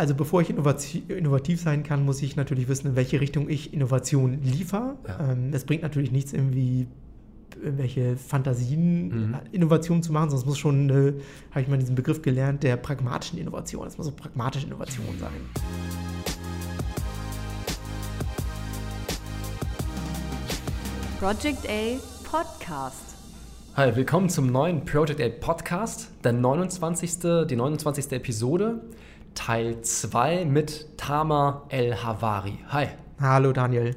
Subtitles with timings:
[0.00, 4.42] Also bevor ich innovativ sein kann, muss ich natürlich wissen, in welche Richtung ich Innovation
[4.42, 4.96] liefere.
[5.06, 5.32] Ja.
[5.32, 6.86] Ähm, es bringt natürlich nichts, irgendwie
[7.62, 9.36] irgendwelche Fantasien, mhm.
[9.52, 11.12] Innovationen zu machen, sondern es muss schon, äh,
[11.50, 13.86] habe ich mal diesen Begriff gelernt, der pragmatischen Innovation.
[13.86, 15.32] Es muss so pragmatische Innovation sein.
[21.18, 23.16] Project A Podcast.
[23.76, 27.18] Hi, willkommen zum neuen Project A Podcast, der 29.
[27.46, 28.12] die 29.
[28.12, 28.80] Episode,
[29.34, 32.58] Teil 2 mit Tama El Havari.
[32.68, 32.88] Hi.
[33.20, 33.96] Hallo Daniel.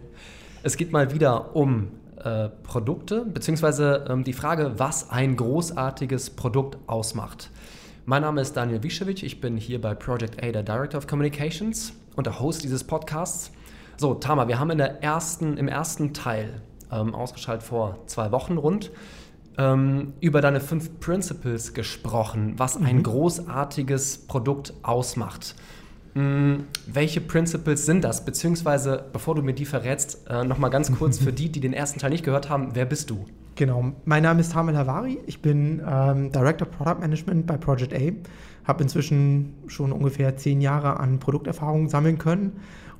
[0.63, 1.91] Es geht mal wieder um
[2.23, 7.49] äh, Produkte, beziehungsweise ähm, die Frage, was ein großartiges Produkt ausmacht.
[8.05, 11.93] Mein Name ist Daniel Wischewitsch, ich bin hier bei Project A der Director of Communications
[12.15, 13.51] und der Host dieses Podcasts.
[13.97, 18.57] So, Tama, wir haben in der ersten, im ersten Teil, ähm, ausgeschaltet vor zwei Wochen
[18.57, 18.91] rund,
[19.57, 22.85] ähm, über deine fünf Principles gesprochen, was mhm.
[22.85, 25.55] ein großartiges Produkt ausmacht.
[26.13, 26.65] Mhm.
[26.87, 28.25] Welche Principles sind das?
[28.25, 31.99] Beziehungsweise, bevor du mir die verrätst, äh, nochmal ganz kurz für die, die den ersten
[31.99, 33.25] Teil nicht gehört haben, wer bist du?
[33.55, 38.11] Genau, mein Name ist Tamil Havari, ich bin ähm, Director Product Management bei Project A,
[38.67, 42.53] habe inzwischen schon ungefähr zehn Jahre an Produkterfahrung sammeln können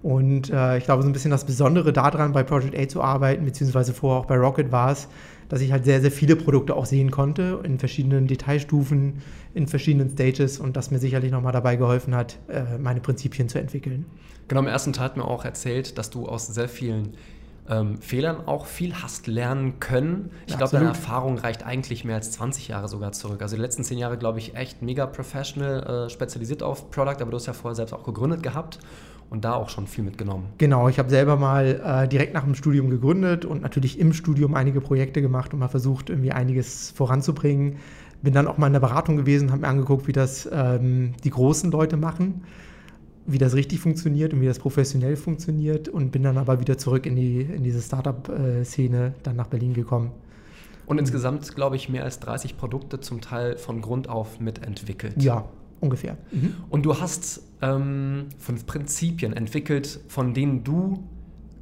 [0.04, 3.46] und äh, ich glaube, so ein bisschen das Besondere daran, bei Project A zu arbeiten,
[3.46, 5.08] beziehungsweise vorher auch bei Rocket war es,
[5.54, 9.22] dass ich halt sehr, sehr viele Produkte auch sehen konnte in verschiedenen Detailstufen,
[9.54, 13.60] in verschiedenen Stages und das mir sicherlich nochmal dabei geholfen hat, äh, meine Prinzipien zu
[13.60, 14.08] entwickeln.
[14.48, 17.14] Genau, im ersten Teil hat mir auch erzählt, dass du aus sehr vielen
[17.70, 20.32] ähm, Fehlern auch viel hast lernen können.
[20.48, 23.44] Ich glaube, deine Erfahrung reicht eigentlich mehr als 20 Jahre sogar zurück.
[23.44, 27.30] Also die letzten 10 Jahre, glaube ich, echt mega professional, äh, spezialisiert auf Product, aber
[27.30, 28.80] du hast ja vorher selbst auch gegründet gehabt
[29.34, 30.46] und da auch schon viel mitgenommen.
[30.60, 34.54] Genau, ich habe selber mal äh, direkt nach dem Studium gegründet und natürlich im Studium
[34.54, 37.78] einige Projekte gemacht und mal versucht, irgendwie einiges voranzubringen.
[38.22, 41.32] Bin dann auch mal in der Beratung gewesen, habe mir angeguckt, wie das ähm, die
[41.32, 42.44] großen Leute machen,
[43.26, 47.08] wie das richtig funktioniert und wie das professionell funktioniert und bin dann aber wieder zurück
[47.08, 50.12] in, die, in diese Startup-Szene dann nach Berlin gekommen.
[50.86, 55.22] Und insgesamt, glaube ich, mehr als 30 Produkte zum Teil von Grund auf mitentwickelt.
[55.24, 55.46] Ja,
[55.84, 56.18] ungefähr.
[56.32, 56.56] Mhm.
[56.70, 61.04] Und du hast ähm, fünf Prinzipien entwickelt, von denen du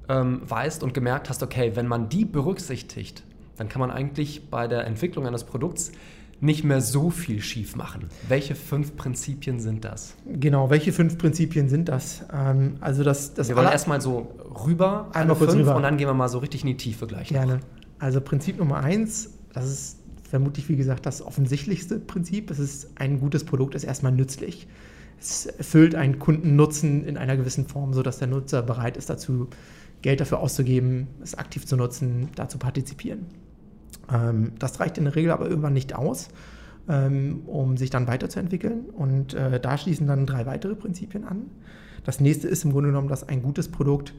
[0.08, 3.24] ähm, weißt und gemerkt hast, okay, wenn man die berücksichtigt,
[3.58, 5.92] dann kann man eigentlich bei der Entwicklung eines Produkts
[6.40, 8.10] nicht mehr so viel schief machen.
[8.28, 10.16] Welche fünf Prinzipien sind das?
[10.26, 12.26] Genau, welche fünf Prinzipien sind das?
[12.34, 14.28] Ähm, also das, das wir wollen erstmal so
[14.66, 15.76] rüber, einmal kurz rüber.
[15.76, 17.30] und dann gehen wir mal so richtig in die Tiefe gleich.
[17.30, 17.58] Gerne.
[17.58, 17.62] Noch.
[18.00, 20.00] Also Prinzip Nummer eins, das ist
[20.31, 22.50] vermutlich, wie gesagt, das offensichtlichste Prinzip.
[22.52, 24.68] Es ist ein gutes Produkt, ist erstmal nützlich.
[25.19, 29.50] Es erfüllt einen Kundennutzen in einer gewissen Form, sodass der Nutzer bereit ist, dazu
[30.02, 33.25] Geld dafür auszugeben, es aktiv zu nutzen, da zu partizipieren.
[34.09, 36.30] Ähm, das reicht in der Regel aber irgendwann nicht aus,
[36.88, 38.86] ähm, um sich dann weiterzuentwickeln.
[38.86, 41.48] Und äh, da schließen dann drei weitere Prinzipien an.
[42.06, 44.13] Das nächste ist im Grunde genommen, dass ein gutes Produkt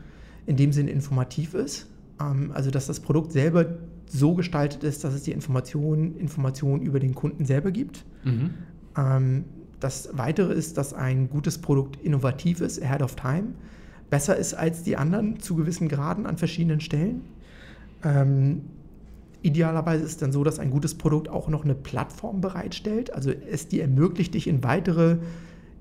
[0.45, 1.89] in dem Sinne informativ ist.
[2.21, 3.65] Ähm, also dass das Produkt selber
[4.13, 8.05] so gestaltet ist, dass es die Informationen Information über den Kunden selber gibt.
[8.25, 8.51] Mhm.
[8.97, 9.45] Ähm,
[9.81, 13.55] das Weitere ist, dass ein gutes Produkt innovativ ist, ahead of time,
[14.11, 17.23] besser ist als die anderen zu gewissen Graden an verschiedenen Stellen.
[18.05, 18.63] Ähm,
[19.41, 23.31] idealerweise ist es dann so, dass ein gutes Produkt auch noch eine Plattform bereitstellt, also
[23.31, 25.19] es dir ermöglicht, dich in weitere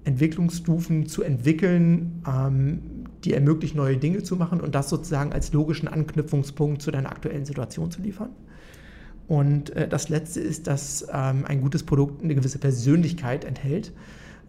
[0.03, 5.87] Entwicklungsstufen zu entwickeln, ähm, die ermöglicht, neue Dinge zu machen und das sozusagen als logischen
[5.87, 8.29] Anknüpfungspunkt zu deiner aktuellen Situation zu liefern.
[9.27, 13.93] Und äh, das Letzte ist, dass ähm, ein gutes Produkt eine gewisse Persönlichkeit enthält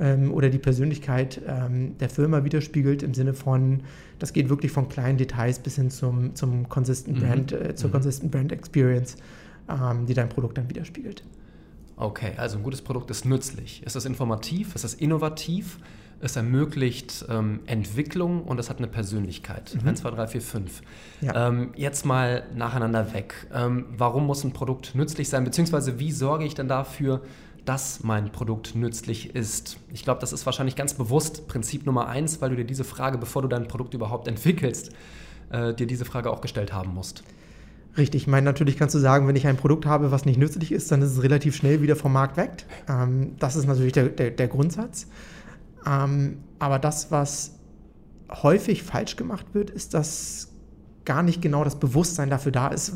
[0.00, 3.82] ähm, oder die Persönlichkeit ähm, der Firma widerspiegelt im Sinne von,
[4.19, 7.27] das geht wirklich von kleinen Details bis hin zum, zum Consistent mhm.
[7.27, 7.93] Brand, äh, zur mhm.
[7.93, 9.16] Consistent Brand Experience,
[9.69, 11.22] ähm, die dein Produkt dann widerspiegelt.
[11.97, 13.84] Okay, also ein gutes Produkt ist nützlich.
[13.84, 14.75] Ist es informativ?
[14.75, 15.78] Ist es innovativ?
[16.22, 19.77] Es ermöglicht ähm, Entwicklung und es hat eine Persönlichkeit.
[19.81, 19.88] Mhm.
[19.88, 20.83] 1, 2, 3, 4, 5.
[21.21, 21.49] Ja.
[21.49, 23.34] Ähm, jetzt mal nacheinander weg.
[23.53, 25.43] Ähm, warum muss ein Produkt nützlich sein?
[25.43, 27.22] Beziehungsweise wie sorge ich denn dafür,
[27.65, 29.78] dass mein Produkt nützlich ist?
[29.93, 33.19] Ich glaube, das ist wahrscheinlich ganz bewusst Prinzip Nummer eins, weil du dir diese Frage,
[33.19, 34.93] bevor du dein Produkt überhaupt entwickelst,
[35.50, 37.25] äh, dir diese Frage auch gestellt haben musst.
[37.96, 40.73] Richtig, ich meine, natürlich kannst du sagen, wenn ich ein Produkt habe, was nicht nützlich
[40.73, 42.64] ist, dann ist es relativ schnell wieder vom Markt weg.
[42.88, 45.08] Ähm, das ist natürlich der, der, der Grundsatz.
[45.87, 47.58] Ähm, aber das, was
[48.31, 50.49] häufig falsch gemacht wird, ist, dass
[51.05, 52.94] gar nicht genau das Bewusstsein dafür da ist,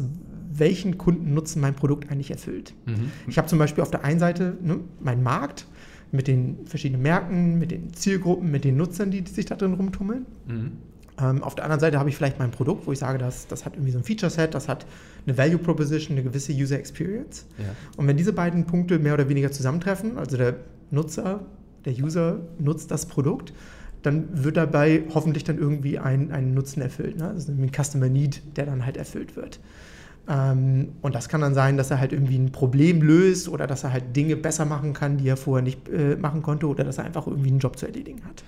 [0.53, 2.75] welchen Kundennutzen mein Produkt eigentlich erfüllt.
[2.87, 3.11] Mhm.
[3.27, 5.67] Ich habe zum Beispiel auf der einen Seite ne, meinen Markt
[6.12, 9.75] mit den verschiedenen Märkten, mit den Zielgruppen, mit den Nutzern, die, die sich da drin
[9.75, 10.25] rumtummeln.
[10.47, 10.73] Mhm.
[11.19, 13.65] Ähm, auf der anderen Seite habe ich vielleicht mein Produkt, wo ich sage, das, das
[13.65, 14.87] hat irgendwie so ein Feature-Set, das hat
[15.27, 17.47] eine Value Proposition, eine gewisse User Experience.
[17.59, 17.65] Ja.
[17.97, 20.56] Und wenn diese beiden Punkte mehr oder weniger zusammentreffen, also der
[20.91, 21.41] Nutzer
[21.87, 23.53] der User nutzt das Produkt,
[24.03, 27.17] dann wird dabei hoffentlich dann irgendwie ein, ein Nutzen erfüllt.
[27.17, 27.33] Ne?
[27.35, 29.59] Das ist ein Customer Need, der dann halt erfüllt wird.
[30.29, 33.85] Ähm, und das kann dann sein, dass er halt irgendwie ein Problem löst oder dass
[33.85, 36.99] er halt Dinge besser machen kann, die er vorher nicht äh, machen konnte oder dass
[36.99, 38.44] er einfach irgendwie einen Job zu erledigen hat.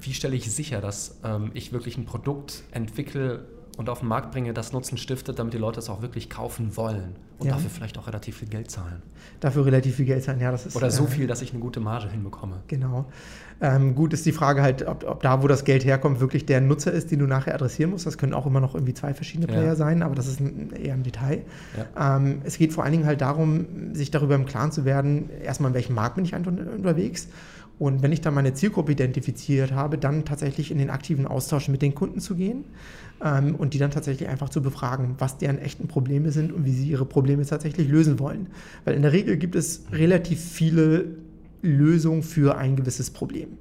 [0.00, 3.44] Wie stelle ich sicher, dass ähm, ich wirklich ein Produkt entwickle
[3.76, 6.76] und auf den Markt bringe, das Nutzen stiftet, damit die Leute es auch wirklich kaufen
[6.76, 7.54] wollen und ja.
[7.54, 9.02] dafür vielleicht auch relativ viel Geld zahlen?
[9.40, 10.76] Dafür relativ viel Geld zahlen, ja, das ist.
[10.76, 12.60] Oder so äh, viel, dass ich eine gute Marge hinbekomme.
[12.68, 13.06] Genau.
[13.60, 16.60] Ähm, gut ist die Frage halt, ob, ob, da, wo das Geld herkommt, wirklich der
[16.60, 18.06] Nutzer ist, den du nachher adressieren musst.
[18.06, 19.76] Das können auch immer noch irgendwie zwei verschiedene Player ja.
[19.76, 21.42] sein, aber das ist ein, eher ein Detail.
[21.76, 22.16] Ja.
[22.16, 25.70] Ähm, es geht vor allen Dingen halt darum, sich darüber im Klaren zu werden, erstmal
[25.70, 27.28] in welchem Markt bin ich unterwegs
[27.78, 31.82] und wenn ich dann meine Zielgruppe identifiziert habe, dann tatsächlich in den aktiven Austausch mit
[31.82, 32.64] den Kunden zu gehen
[33.22, 36.72] ähm, und die dann tatsächlich einfach zu befragen, was deren echten Probleme sind und wie
[36.72, 38.46] sie ihre Probleme tatsächlich lösen wollen.
[38.84, 41.06] Weil in der Regel gibt es relativ viele
[41.62, 43.48] Lösungen für ein gewisses Problem.
[43.50, 43.56] Mhm.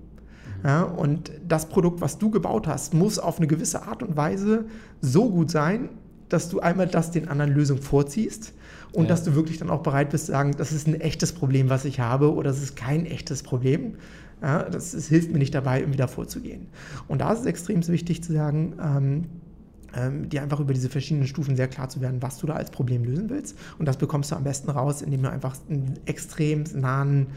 [0.63, 4.65] Ja, und das Produkt, was du gebaut hast, muss auf eine gewisse Art und Weise
[5.01, 5.89] so gut sein,
[6.29, 8.53] dass du einmal das den anderen Lösungen vorziehst
[8.93, 9.09] und ja.
[9.09, 11.85] dass du wirklich dann auch bereit bist zu sagen, das ist ein echtes Problem, was
[11.85, 13.95] ich habe oder das ist kein echtes Problem.
[14.41, 16.67] Ja, das, das, hilft mir nicht dabei, irgendwie davor zu gehen.
[17.07, 19.23] Und da ist es extrem wichtig zu sagen, ähm,
[19.95, 22.69] ähm, dir einfach über diese verschiedenen Stufen sehr klar zu werden, was du da als
[22.69, 23.57] Problem lösen willst.
[23.79, 27.27] Und das bekommst du am besten raus, indem du einfach einen extrem nahen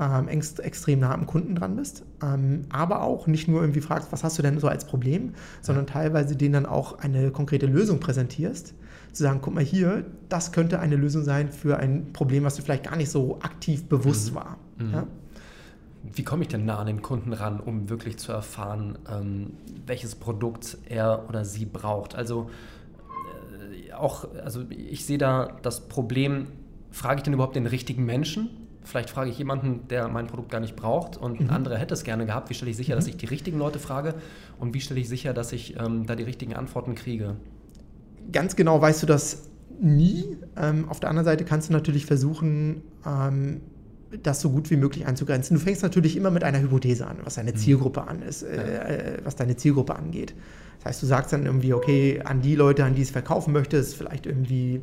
[0.00, 4.22] ähm, extrem nah am Kunden dran bist, ähm, aber auch nicht nur irgendwie fragst, was
[4.22, 8.74] hast du denn so als Problem, sondern teilweise denen dann auch eine konkrete Lösung präsentierst,
[9.12, 12.62] zu sagen, guck mal hier, das könnte eine Lösung sein für ein Problem, was dir
[12.62, 14.36] vielleicht gar nicht so aktiv bewusst mhm.
[14.36, 14.56] war.
[14.78, 14.92] Mhm.
[14.92, 15.06] Ja?
[16.02, 19.50] Wie komme ich denn nah an den Kunden ran, um wirklich zu erfahren, ähm,
[19.86, 22.14] welches Produkt er oder sie braucht?
[22.14, 22.50] Also
[23.88, 26.46] äh, auch, also ich sehe da das Problem,
[26.90, 28.50] frage ich denn überhaupt den richtigen Menschen?
[28.84, 31.46] Vielleicht frage ich jemanden, der mein Produkt gar nicht braucht und mhm.
[31.46, 32.48] ein anderer hätte es gerne gehabt.
[32.48, 32.98] Wie stelle ich sicher, mhm.
[32.98, 34.14] dass ich die richtigen Leute frage
[34.58, 37.36] und wie stelle ich sicher, dass ich ähm, da die richtigen Antworten kriege?
[38.32, 39.48] Ganz genau weißt du das
[39.80, 40.36] nie.
[40.56, 43.60] Ähm, auf der anderen Seite kannst du natürlich versuchen, ähm,
[44.22, 45.56] das so gut wie möglich einzugrenzen.
[45.56, 47.56] Du fängst natürlich immer mit einer Hypothese an, was deine mhm.
[47.56, 50.34] Zielgruppe an ist, äh, äh, was deine Zielgruppe angeht.
[50.78, 53.96] Das heißt, du sagst dann irgendwie, okay, an die Leute, an die es verkaufen möchtest,
[53.96, 54.80] vielleicht irgendwie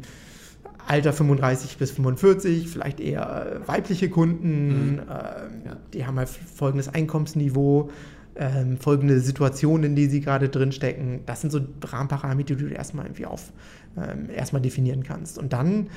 [0.87, 4.99] Alter 35 bis 45, vielleicht eher äh, weibliche Kunden, mhm.
[4.99, 5.77] äh, ja.
[5.93, 7.89] die haben halt folgendes Einkommensniveau,
[8.35, 11.21] äh, folgende Situationen, in die sie gerade drin stecken.
[11.25, 13.51] Das sind so Rahmenparameter, die du erstmal irgendwie auf
[13.97, 15.37] ähm, erstmal definieren kannst.
[15.37, 15.87] Und dann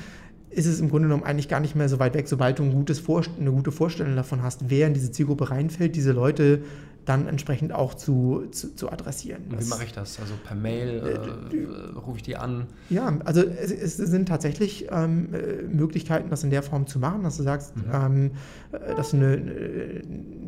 [0.49, 2.71] ist es im Grunde genommen eigentlich gar nicht mehr so weit weg, sobald du ein
[2.71, 6.61] gutes eine gute Vorstellung davon hast, wer in diese Zielgruppe reinfällt, diese Leute
[7.05, 9.43] dann entsprechend auch zu, zu, zu adressieren.
[9.49, 10.19] Und wie mache ich das?
[10.19, 12.67] Also per Mail äh, äh, rufe ich die an?
[12.89, 17.23] Ja, also es, es sind tatsächlich ähm, äh, Möglichkeiten, das in der Form zu machen,
[17.23, 17.83] dass du sagst, mhm.
[17.93, 18.31] ähm,
[18.71, 20.01] äh, dass du eine,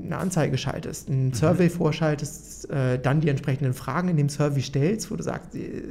[0.06, 1.34] eine Anzeige schaltest, ein mhm.
[1.34, 5.82] Survey vorschaltest, äh, dann die entsprechenden Fragen in dem Survey stellst, wo du sagst, äh,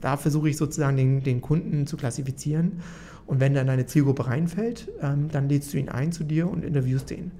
[0.00, 2.80] da versuche ich sozusagen den, den Kunden zu klassifizieren.
[3.26, 6.64] Und wenn dann deine Zielgruppe reinfällt, ähm, dann lädst du ihn ein zu dir und
[6.64, 7.32] interviewst den.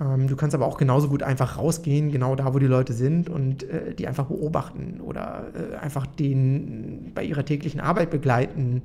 [0.00, 3.28] Ähm, du kannst aber auch genauso gut einfach rausgehen, genau da, wo die Leute sind
[3.28, 8.82] und äh, die einfach beobachten oder äh, einfach den bei ihrer täglichen Arbeit begleiten.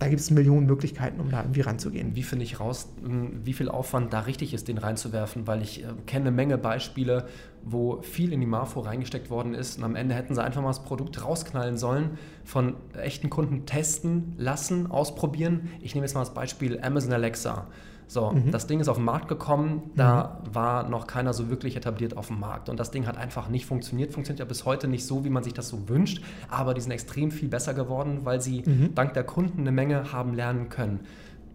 [0.00, 2.16] Da gibt es Millionen Möglichkeiten, um da irgendwie ranzugehen.
[2.16, 5.46] Wie finde ich raus, hm, wie viel Aufwand da richtig ist, den reinzuwerfen?
[5.46, 7.26] Weil ich äh, kenne eine Menge Beispiele,
[7.62, 10.68] wo viel in die Marfo reingesteckt worden ist und am Ende hätten sie einfach mal
[10.68, 15.70] das Produkt rausknallen sollen, von echten Kunden testen lassen, ausprobieren.
[15.80, 17.68] Ich nehme jetzt mal das Beispiel Amazon Alexa.
[18.06, 18.50] So, mhm.
[18.50, 20.54] das Ding ist auf den Markt gekommen, da mhm.
[20.54, 22.68] war noch keiner so wirklich etabliert auf dem Markt.
[22.68, 25.42] Und das Ding hat einfach nicht funktioniert, funktioniert ja bis heute nicht so, wie man
[25.42, 28.94] sich das so wünscht, aber die sind extrem viel besser geworden, weil sie mhm.
[28.94, 31.00] dank der Kunden eine Menge haben lernen können.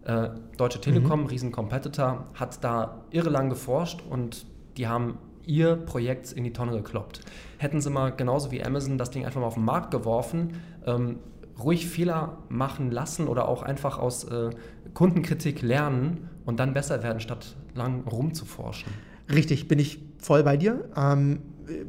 [0.04, 1.26] Äh, Deutsche Telekom, mhm.
[1.26, 7.20] Riesen-Competitor, hat da irre lang geforscht und die haben ihr Projekt in die Tonne gekloppt.
[7.58, 10.54] Hätten sie mal genauso wie Amazon das Ding einfach mal auf den Markt geworfen,
[10.86, 11.18] ähm,
[11.62, 14.50] ruhig Fehler machen lassen oder auch einfach aus äh,
[14.94, 18.92] Kundenkritik lernen und dann besser werden, statt lang rumzuforschen.
[19.32, 20.84] Richtig, bin ich voll bei dir.
[20.96, 21.38] Ähm,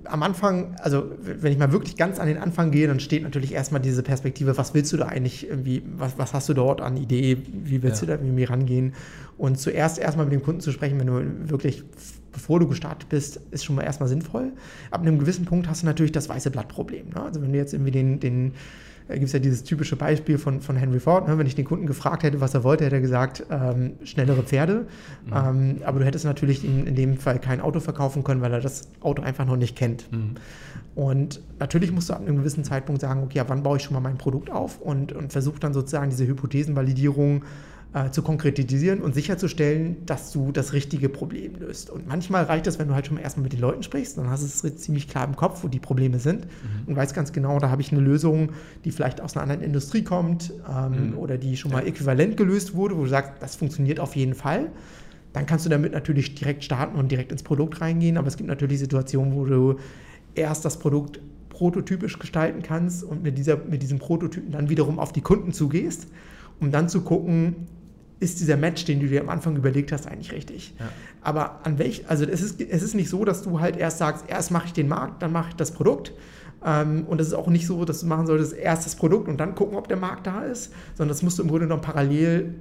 [0.03, 3.53] am Anfang, also wenn ich mal wirklich ganz an den Anfang gehe, dann steht natürlich
[3.53, 6.95] erstmal diese Perspektive, was willst du da eigentlich, irgendwie, was, was hast du dort an
[6.95, 8.05] Idee, wie willst ja.
[8.05, 8.93] du da irgendwie rangehen?
[9.39, 11.83] Und zuerst erstmal mit dem Kunden zu sprechen, wenn du wirklich,
[12.31, 14.51] bevor du gestartet bist, ist schon mal erstmal sinnvoll.
[14.91, 17.09] Ab einem gewissen Punkt hast du natürlich das weiße Blattproblem.
[17.09, 17.23] Ne?
[17.23, 18.53] Also wenn du jetzt irgendwie den, den
[19.07, 21.27] gibt es ja dieses typische Beispiel von, von Henry Ford.
[21.27, 21.37] Ne?
[21.37, 24.87] Wenn ich den Kunden gefragt hätte, was er wollte, hätte er gesagt, ähm, schnellere Pferde.
[25.25, 25.33] Mhm.
[25.33, 28.61] Ähm, aber du hättest natürlich in, in dem Fall kein Auto verkaufen können, weil er
[28.61, 30.11] das Auto einfach noch nicht kennt.
[30.11, 30.35] Mhm.
[30.95, 33.93] Und natürlich musst du ab einem gewissen Zeitpunkt sagen, okay, ab wann baue ich schon
[33.93, 37.45] mal mein Produkt auf und, und versuche dann sozusagen diese Hypothesenvalidierung äh,
[38.11, 41.89] zu konkretisieren und sicherzustellen, dass du das richtige Problem löst.
[41.89, 44.29] Und manchmal reicht es, wenn du halt schon mal erstmal mit den Leuten sprichst, dann
[44.29, 46.87] hast du es ziemlich klar im Kopf, wo die Probleme sind mhm.
[46.87, 48.53] und weißt ganz genau, da habe ich eine Lösung,
[48.85, 51.17] die vielleicht aus einer anderen Industrie kommt ähm, mhm.
[51.17, 54.71] oder die schon mal äquivalent gelöst wurde, wo du sagst, das funktioniert auf jeden Fall.
[55.33, 58.47] Dann kannst du damit natürlich direkt starten und direkt ins Produkt reingehen, aber es gibt
[58.47, 59.75] natürlich Situationen, wo du
[60.33, 61.19] erst das Produkt
[61.49, 66.07] prototypisch gestalten kannst und mit, dieser, mit diesem Prototypen dann wiederum auf die Kunden zugehst,
[66.61, 67.67] um dann zu gucken,
[68.21, 70.73] ist dieser Match, den du dir am Anfang überlegt hast, eigentlich richtig.
[70.79, 70.89] Ja.
[71.21, 74.25] Aber an welch, also es ist, es ist nicht so, dass du halt erst sagst,
[74.27, 76.13] erst mache ich den Markt, dann mache ich das Produkt.
[76.63, 79.39] Ähm, und es ist auch nicht so, dass du machen solltest, erst das Produkt und
[79.39, 82.53] dann gucken, ob der Markt da ist, sondern das musst du im Grunde genommen parallel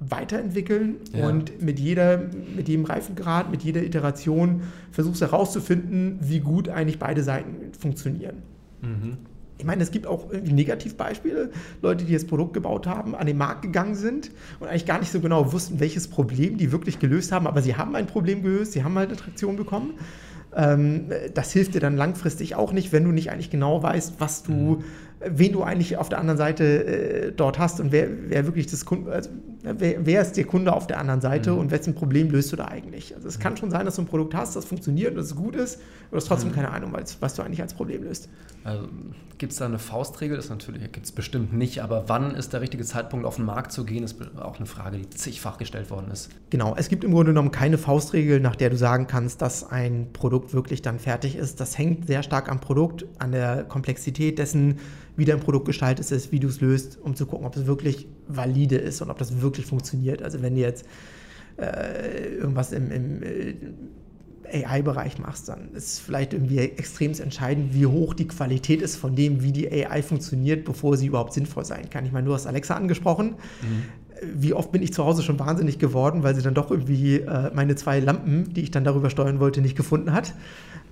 [0.00, 1.28] weiterentwickeln ja.
[1.28, 7.22] und mit, jeder, mit jedem Reifengrad, mit jeder Iteration versuchst herauszufinden, wie gut eigentlich beide
[7.22, 8.42] Seiten funktionieren.
[8.82, 9.18] Mhm.
[9.58, 11.50] Ich meine, es gibt auch Negativbeispiele,
[11.82, 15.10] Leute, die das Produkt gebaut haben, an den Markt gegangen sind und eigentlich gar nicht
[15.10, 18.72] so genau wussten, welches Problem die wirklich gelöst haben, aber sie haben ein Problem gelöst,
[18.72, 19.94] sie haben halt eine Traktion bekommen.
[20.54, 24.44] Ähm, das hilft dir dann langfristig auch nicht, wenn du nicht eigentlich genau weißt, was
[24.44, 24.84] du mhm
[25.20, 28.84] wen du eigentlich auf der anderen Seite äh, dort hast und wer, wer wirklich das
[28.84, 29.30] Kunde, also
[29.62, 31.58] wer, wer, ist der Kunde auf der anderen Seite mhm.
[31.58, 33.14] und wessen Problem löst du da eigentlich?
[33.14, 33.42] Also es mhm.
[33.42, 36.12] kann schon sein, dass du ein Produkt hast, das funktioniert und das gut ist, aber
[36.12, 36.54] du hast trotzdem mhm.
[36.54, 38.28] keine Ahnung, was du eigentlich als Problem löst.
[38.64, 38.88] Also,
[39.38, 40.36] gibt es da eine Faustregel?
[40.36, 43.72] Das natürlich gibt es bestimmt nicht, aber wann ist der richtige Zeitpunkt, auf den Markt
[43.72, 46.28] zu gehen, ist auch eine Frage, die zigfach gestellt worden ist.
[46.50, 50.08] Genau, es gibt im Grunde genommen keine Faustregel, nach der du sagen kannst, dass ein
[50.12, 51.60] Produkt wirklich dann fertig ist.
[51.60, 54.78] Das hängt sehr stark am Produkt, an der Komplexität dessen,
[55.18, 58.06] wie dein Produkt gestaltet ist, wie du es löst, um zu gucken, ob es wirklich
[58.28, 60.22] valide ist und ob das wirklich funktioniert.
[60.22, 60.86] Also wenn du jetzt
[61.58, 68.14] äh, irgendwas im, im äh, AI-Bereich machst, dann ist vielleicht irgendwie extrem entscheidend, wie hoch
[68.14, 72.06] die Qualität ist von dem, wie die AI funktioniert, bevor sie überhaupt sinnvoll sein kann.
[72.06, 73.34] Ich meine, du hast Alexa angesprochen.
[73.60, 73.82] Mhm
[74.34, 77.52] wie oft bin ich zu Hause schon wahnsinnig geworden, weil sie dann doch irgendwie äh,
[77.54, 80.34] meine zwei Lampen, die ich dann darüber steuern wollte, nicht gefunden hat.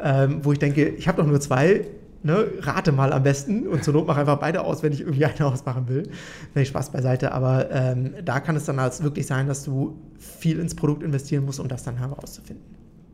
[0.00, 1.86] Ähm, wo ich denke, ich habe doch nur zwei,
[2.26, 5.24] ne, rate mal am besten und zur Not mache einfach beide aus, wenn ich irgendwie
[5.24, 6.10] eine ausmachen will.
[6.52, 7.32] Wenn ich Spaß beiseite.
[7.32, 11.44] Aber ähm, da kann es dann halt wirklich sein, dass du viel ins Produkt investieren
[11.44, 12.64] musst, um das dann herauszufinden.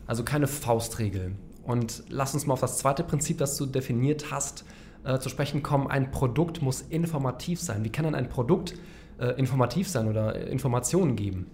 [0.07, 1.33] Also keine Faustregel.
[1.63, 4.65] Und lass uns mal auf das zweite Prinzip, das du definiert hast,
[5.05, 5.87] äh, zu sprechen kommen.
[5.87, 7.85] Ein Produkt muss informativ sein.
[7.85, 8.75] Wie kann denn ein Produkt
[9.19, 11.47] äh, informativ sein oder Informationen geben?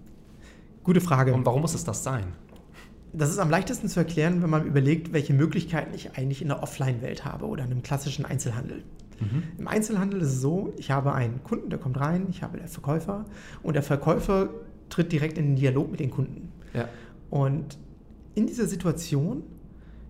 [0.83, 1.35] Gute Frage.
[1.35, 2.25] Und warum muss es das sein?
[3.13, 6.63] Das ist am leichtesten zu erklären, wenn man überlegt, welche Möglichkeiten ich eigentlich in der
[6.63, 8.83] Offline-Welt habe oder in einem klassischen Einzelhandel.
[9.21, 9.43] Mhm.
[9.59, 12.69] Im Einzelhandel ist es so, ich habe einen Kunden, der kommt rein, ich habe den
[12.69, 13.25] Verkäufer
[13.63, 14.51] und der Verkäufer
[14.91, 16.53] tritt direkt in den Dialog mit den Kunden.
[16.75, 16.89] Ja.
[17.31, 17.79] Und
[18.35, 19.43] in dieser Situation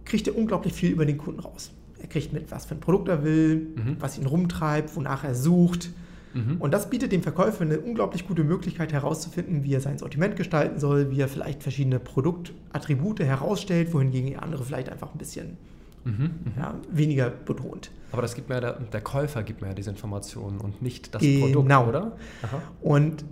[0.04, 1.72] kriegt er unglaublich viel über den Kunden raus.
[2.00, 3.96] Er kriegt mit, was für ein Produkt er will, mhm.
[3.98, 5.90] was ihn rumtreibt, wonach er sucht,
[6.34, 6.56] Mhm.
[6.58, 10.78] Und das bietet dem Verkäufer eine unglaublich gute Möglichkeit herauszufinden, wie er sein Sortiment gestalten
[10.78, 15.56] soll, wie er vielleicht verschiedene Produktattribute herausstellt, wohingegen andere vielleicht einfach ein bisschen
[16.04, 16.12] mhm.
[16.12, 16.52] mhm.
[16.56, 17.90] ja, weniger betont.
[18.12, 21.22] Aber das gibt mir der, der, Käufer gibt mir ja diese Informationen und nicht das
[21.22, 21.46] genau.
[21.46, 22.16] Produkt, oder?
[22.42, 22.62] Aha.
[22.80, 23.24] Und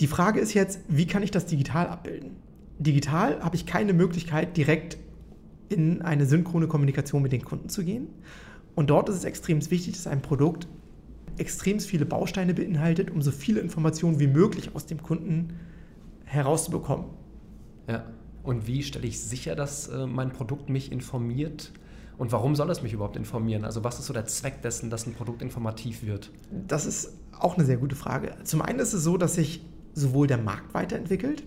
[0.00, 2.36] die Frage ist jetzt, wie kann ich das digital abbilden?
[2.78, 4.96] Digital habe ich keine Möglichkeit, direkt
[5.68, 8.08] in eine synchrone Kommunikation mit den Kunden zu gehen.
[8.74, 10.66] Und dort ist es extrem wichtig, dass ein Produkt
[11.38, 15.54] extrem viele Bausteine beinhaltet, um so viele Informationen wie möglich aus dem Kunden
[16.24, 17.06] herauszubekommen.
[17.88, 18.04] Ja.
[18.42, 21.72] Und wie stelle ich sicher, dass äh, mein Produkt mich informiert?
[22.16, 23.64] Und warum soll es mich überhaupt informieren?
[23.64, 26.30] Also was ist so der Zweck dessen, dass ein Produkt informativ wird?
[26.68, 28.34] Das ist auch eine sehr gute Frage.
[28.44, 31.42] Zum einen ist es so, dass sich sowohl der Markt weiterentwickelt.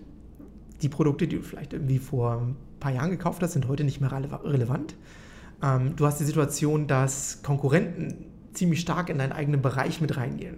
[0.82, 4.00] Die Produkte, die du vielleicht irgendwie vor ein paar Jahren gekauft hast, sind heute nicht
[4.00, 4.96] mehr relevant.
[5.62, 10.56] Ähm, du hast die Situation, dass Konkurrenten ziemlich stark in deinen eigenen Bereich mit reingehen.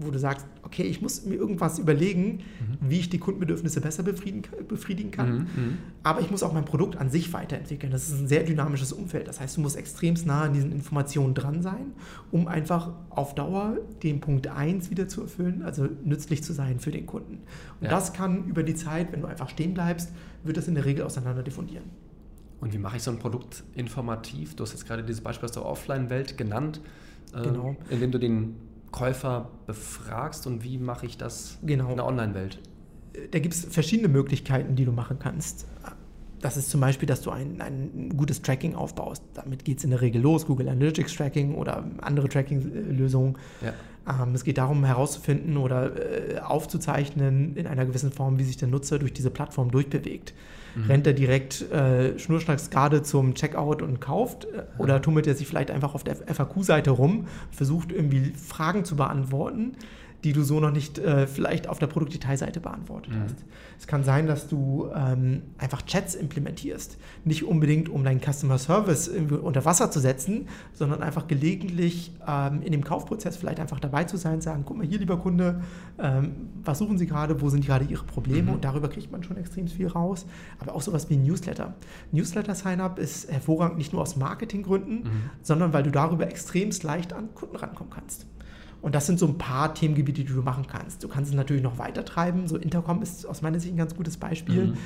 [0.00, 2.88] Wo du sagst, okay, ich muss mir irgendwas überlegen, mhm.
[2.88, 5.32] wie ich die Kundenbedürfnisse besser befriedigen, befriedigen kann.
[5.32, 5.78] Mhm, mhm.
[6.04, 7.90] Aber ich muss auch mein Produkt an sich weiterentwickeln.
[7.90, 9.26] Das ist ein sehr dynamisches Umfeld.
[9.26, 11.94] Das heißt, du musst extrem nah an diesen Informationen dran sein,
[12.30, 16.92] um einfach auf Dauer den Punkt 1 wieder zu erfüllen, also nützlich zu sein für
[16.92, 17.40] den Kunden.
[17.80, 17.90] Und ja.
[17.90, 20.12] das kann über die Zeit, wenn du einfach stehen bleibst,
[20.44, 22.07] wird das in der Regel auseinander diffundieren.
[22.60, 24.56] Und wie mache ich so ein Produkt informativ?
[24.56, 26.80] Du hast jetzt gerade dieses Beispiel aus der Offline-Welt genannt,
[27.34, 27.76] äh, genau.
[27.90, 28.56] indem du den
[28.90, 30.46] Käufer befragst.
[30.46, 31.90] Und wie mache ich das genau.
[31.90, 32.58] in der Online-Welt?
[33.30, 35.66] Da gibt es verschiedene Möglichkeiten, die du machen kannst.
[36.40, 39.22] Das ist zum Beispiel, dass du ein, ein gutes Tracking aufbaust.
[39.34, 43.36] Damit geht es in der Regel los, Google Analytics Tracking oder andere Tracking-Lösungen.
[43.60, 43.72] Ja.
[44.08, 48.68] Ähm, es geht darum, herauszufinden oder äh, aufzuzeichnen in einer gewissen Form, wie sich der
[48.68, 50.32] Nutzer durch diese Plattform durchbewegt.
[50.74, 50.84] Mhm.
[50.84, 55.46] Rennt er direkt äh, schnurstracks gerade zum Checkout und kauft äh, oder tummelt er sich
[55.46, 59.74] vielleicht einfach auf der FAQ-Seite rum, versucht irgendwie Fragen zu beantworten,
[60.24, 63.22] die du so noch nicht äh, vielleicht auf der Produktdetailseite beantwortet mhm.
[63.22, 63.36] hast.
[63.78, 66.98] Es kann sein, dass du ähm, einfach Chats implementierst.
[67.24, 72.72] Nicht unbedingt, um deinen Customer Service unter Wasser zu setzen, sondern einfach gelegentlich ähm, in
[72.72, 75.62] dem Kaufprozess vielleicht einfach dabei zu sein, sagen, guck mal hier, lieber Kunde,
[76.00, 78.48] ähm, was suchen Sie gerade, wo sind gerade Ihre Probleme?
[78.48, 78.54] Mhm.
[78.54, 80.26] Und darüber kriegt man schon extrem viel raus.
[80.58, 81.74] Aber auch sowas wie ein Newsletter.
[82.10, 85.30] Newsletter-Sign-up ist hervorragend nicht nur aus Marketinggründen, mhm.
[85.42, 88.26] sondern weil du darüber extremst leicht an Kunden rankommen kannst.
[88.80, 91.02] Und das sind so ein paar Themengebiete, die du machen kannst.
[91.02, 92.46] Du kannst es natürlich noch weiter treiben.
[92.46, 94.66] So Intercom ist aus meiner Sicht ein ganz gutes Beispiel.
[94.66, 94.76] Mhm,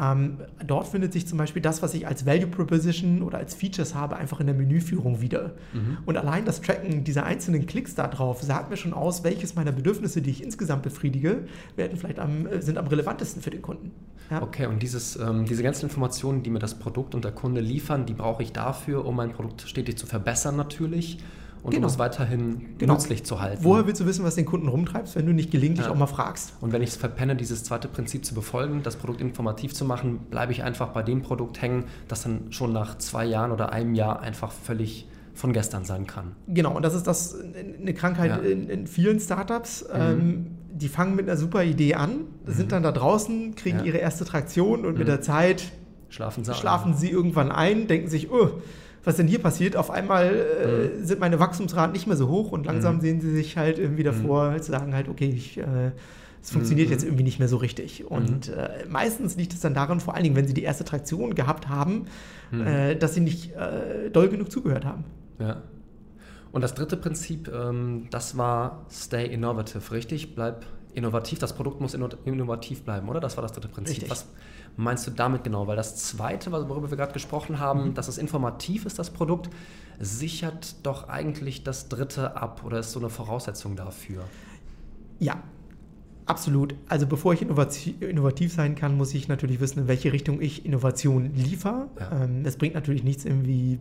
[0.00, 3.94] ähm, dort findet sich zum Beispiel das, was ich als Value Proposition oder als Features
[3.94, 5.52] habe, einfach in der Menüführung wieder.
[5.74, 5.98] Mhm.
[6.06, 9.72] Und allein das Tracken dieser einzelnen Klicks da drauf sagt mir schon aus, welches meiner
[9.72, 11.44] Bedürfnisse, die ich insgesamt befriedige,
[11.76, 13.90] werden vielleicht am, äh, sind am relevantesten für den Kunden.
[14.30, 14.40] Ja?
[14.40, 18.06] Okay, und dieses, ähm, diese ganzen Informationen, die mir das Produkt und der Kunde liefern,
[18.06, 21.18] die brauche ich dafür, um mein Produkt stetig zu verbessern natürlich
[21.62, 21.86] und genau.
[21.86, 22.94] um es weiterhin genau.
[22.94, 23.62] nützlich zu halten.
[23.62, 25.92] Woher willst du wissen, was den Kunden rumtreibst, wenn du nicht gelegentlich ja.
[25.92, 26.54] auch mal fragst?
[26.60, 30.20] Und wenn ich es verpenne, dieses zweite Prinzip zu befolgen, das Produkt informativ zu machen,
[30.30, 33.94] bleibe ich einfach bei dem Produkt hängen, das dann schon nach zwei Jahren oder einem
[33.94, 36.32] Jahr einfach völlig von gestern sein kann.
[36.48, 37.36] Genau, und das ist das
[37.80, 38.36] eine Krankheit ja.
[38.38, 39.84] in, in, vielen Startups.
[39.84, 40.00] Mhm.
[40.00, 42.10] Ähm, die fangen mit einer super Idee an,
[42.44, 42.52] mhm.
[42.52, 43.84] sind dann da draußen, kriegen ja.
[43.84, 44.98] ihre erste Traktion und mhm.
[44.98, 45.64] mit der Zeit
[46.08, 48.60] schlafen sie, schlafen sie irgendwann ein, denken sich, oh,
[49.04, 49.76] was denn hier passiert?
[49.76, 51.04] Auf einmal äh, mhm.
[51.04, 53.00] sind meine Wachstumsraten nicht mehr so hoch und langsam mhm.
[53.00, 54.62] sehen sie sich halt irgendwie davor, mhm.
[54.62, 55.90] zu sagen halt, okay, ich, äh,
[56.42, 56.92] es funktioniert mhm.
[56.92, 58.04] jetzt irgendwie nicht mehr so richtig.
[58.04, 58.54] Und mhm.
[58.54, 61.68] äh, meistens liegt es dann daran, vor allen Dingen, wenn sie die erste Traktion gehabt
[61.68, 62.06] haben,
[62.50, 62.66] mhm.
[62.66, 65.04] äh, dass sie nicht äh, doll genug zugehört haben.
[65.38, 65.62] Ja.
[66.52, 70.34] Und das dritte Prinzip, ähm, das war Stay Innovative, richtig?
[70.34, 71.38] Bleib innovativ.
[71.38, 73.20] Das Produkt muss innovativ bleiben, oder?
[73.20, 73.96] Das war das dritte Prinzip.
[73.96, 74.10] Richtig.
[74.10, 74.26] Was
[74.76, 75.66] meinst du damit genau?
[75.66, 77.94] Weil das zweite, worüber wir gerade gesprochen haben, mhm.
[77.94, 79.50] dass es informativ ist, das Produkt,
[79.98, 84.24] sichert doch eigentlich das dritte ab oder ist so eine Voraussetzung dafür?
[85.18, 85.42] Ja,
[86.24, 86.74] Absolut.
[86.88, 91.34] Also bevor ich innovativ sein kann, muss ich natürlich wissen, in welche Richtung ich Innovation
[91.34, 91.88] liefere.
[91.98, 92.24] Ja.
[92.24, 93.80] Ähm, es bringt natürlich nichts, irgendwie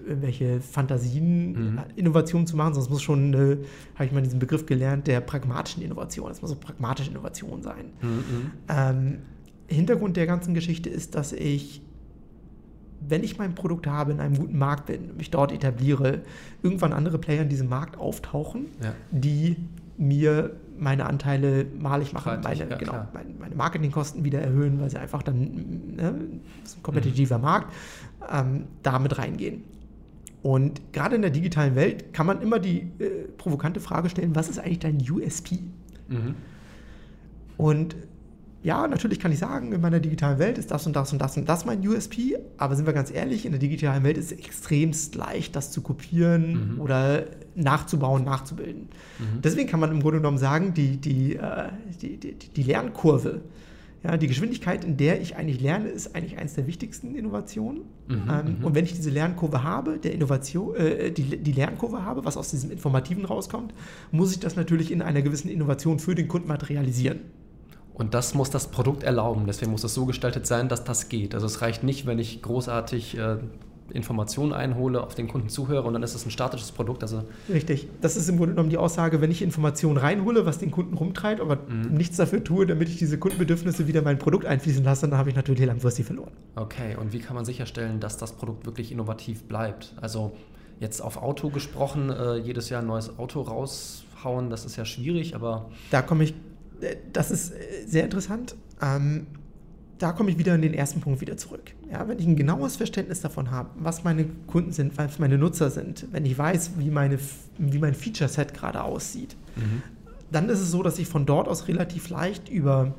[0.00, 1.80] irgendwelche Fantasien, mhm.
[1.96, 3.56] Innovationen zu machen, es muss schon, äh,
[3.94, 6.30] habe ich mal diesen Begriff gelernt, der pragmatischen Innovation.
[6.30, 7.86] Es muss so pragmatische Innovation sein.
[8.02, 8.50] Mhm.
[8.68, 9.18] Ähm,
[9.66, 11.82] Hintergrund der ganzen Geschichte ist, dass ich,
[13.00, 16.22] wenn ich mein Produkt habe, in einem guten Markt bin, mich dort etabliere,
[16.62, 18.94] irgendwann andere Player in diesem Markt auftauchen, ja.
[19.10, 19.56] die
[19.96, 24.98] mir meine Anteile malig machen, meine, ja, genau, meine, meine, Marketingkosten wieder erhöhen, weil sie
[24.98, 26.14] einfach dann, ne,
[26.62, 27.44] das ist ein kompetitiver mhm.
[27.44, 27.72] Markt,
[28.30, 29.62] ähm, damit reingehen.
[30.44, 34.50] Und gerade in der digitalen Welt kann man immer die äh, provokante Frage stellen, was
[34.50, 35.60] ist eigentlich dein USP?
[36.08, 36.34] Mhm.
[37.56, 37.96] Und
[38.62, 41.38] ja, natürlich kann ich sagen, in meiner digitalen Welt ist das und das und das
[41.38, 44.38] und das mein USP, aber sind wir ganz ehrlich, in der digitalen Welt ist es
[44.38, 46.80] extremst leicht, das zu kopieren mhm.
[46.82, 48.90] oder nachzubauen, nachzubilden.
[49.18, 49.40] Mhm.
[49.42, 51.70] Deswegen kann man im Grunde genommen sagen, die, die, äh,
[52.02, 53.40] die, die, die Lernkurve,
[54.04, 57.82] ja, die Geschwindigkeit, in der ich eigentlich lerne, ist eigentlich eines der wichtigsten Innovationen.
[58.06, 58.64] Mhm, ähm, mhm.
[58.64, 62.50] und wenn ich diese Lernkurve habe, der Innovation, äh, die, die Lernkurve habe, was aus
[62.50, 63.72] diesem Informativen rauskommt,
[64.12, 67.20] muss ich das natürlich in einer gewissen Innovation für den Kunden materialisieren.
[67.94, 69.44] Und das muss das Produkt erlauben.
[69.46, 71.34] Deswegen muss es so gestaltet sein, dass das geht.
[71.34, 73.38] Also es reicht nicht, wenn ich großartig äh,
[73.90, 77.02] Informationen einhole, auf den Kunden zuhöre und dann ist es ein statisches Produkt.
[77.02, 77.88] Also Richtig.
[78.00, 81.40] Das ist im Grunde genommen die Aussage, wenn ich Informationen reinhole, was den Kunden rumtreibt,
[81.40, 81.94] aber mhm.
[81.94, 85.30] nichts dafür tue, damit ich diese Kundenbedürfnisse wieder in mein Produkt einfließen lasse, dann habe
[85.30, 86.32] ich natürlich langfristig verloren.
[86.56, 89.94] Okay, und wie kann man sicherstellen, dass das Produkt wirklich innovativ bleibt?
[90.00, 90.32] Also
[90.80, 95.34] jetzt auf Auto gesprochen, äh, jedes Jahr ein neues Auto raushauen, das ist ja schwierig,
[95.34, 95.70] aber...
[95.90, 96.34] Da komme ich
[97.12, 98.56] das ist äh, sehr interessant.
[98.82, 99.26] Ähm,
[99.98, 101.73] da komme ich wieder in den ersten Punkt wieder zurück.
[101.90, 105.70] Ja, wenn ich ein genaues Verständnis davon habe, was meine Kunden sind, was meine Nutzer
[105.70, 107.18] sind, wenn ich weiß, wie, meine,
[107.58, 109.82] wie mein Feature-Set gerade aussieht, mhm.
[110.30, 112.94] dann ist es so, dass ich von dort aus relativ leicht über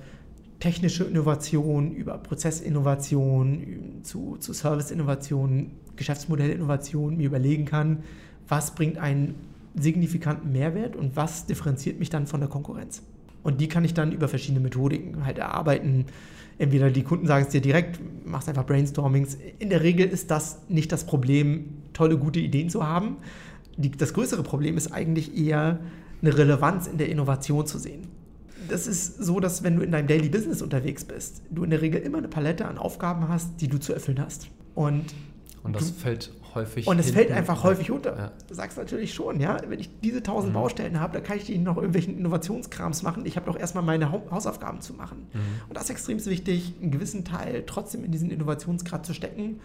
[0.59, 8.03] technische Innovation, über Prozessinnovation, zu, zu Service-Innovation, Geschäftsmodellinnovation mir überlegen kann,
[8.47, 9.35] was bringt einen
[9.75, 13.01] signifikanten Mehrwert und was differenziert mich dann von der Konkurrenz.
[13.45, 16.05] Und die kann ich dann über verschiedene Methodiken halt erarbeiten.
[16.57, 19.37] Entweder die Kunden sagen es dir direkt, machst einfach Brainstormings.
[19.59, 23.17] In der Regel ist das nicht das Problem, tolle, gute Ideen zu haben.
[23.77, 25.79] Die, das größere Problem ist eigentlich eher
[26.23, 28.07] eine Relevanz in der Innovation zu sehen.
[28.67, 31.83] Das ist so, dass wenn du in deinem Daily Business unterwegs bist, du in der
[31.83, 34.47] Regel immer eine Palette an Aufgaben hast, die du zu erfüllen hast.
[34.73, 35.13] Und,
[35.65, 38.17] und das du, fällt häufig Und es fällt einfach häufig unter.
[38.17, 38.31] Ja.
[38.47, 40.59] Du sagst natürlich schon, ja, wenn ich diese tausend mhm.
[40.59, 43.25] Baustellen habe, dann kann ich noch irgendwelchen Innovationskrams machen.
[43.25, 45.27] Ich habe doch erstmal meine Hausaufgaben zu machen.
[45.33, 45.39] Mhm.
[45.67, 49.59] Und das ist extrem wichtig, einen gewissen Teil trotzdem in diesen Innovationsgrad zu stecken,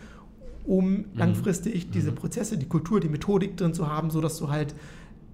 [0.64, 1.04] um mhm.
[1.14, 2.16] langfristig diese mhm.
[2.16, 4.74] Prozesse, die Kultur, die Methodik drin zu haben, sodass du halt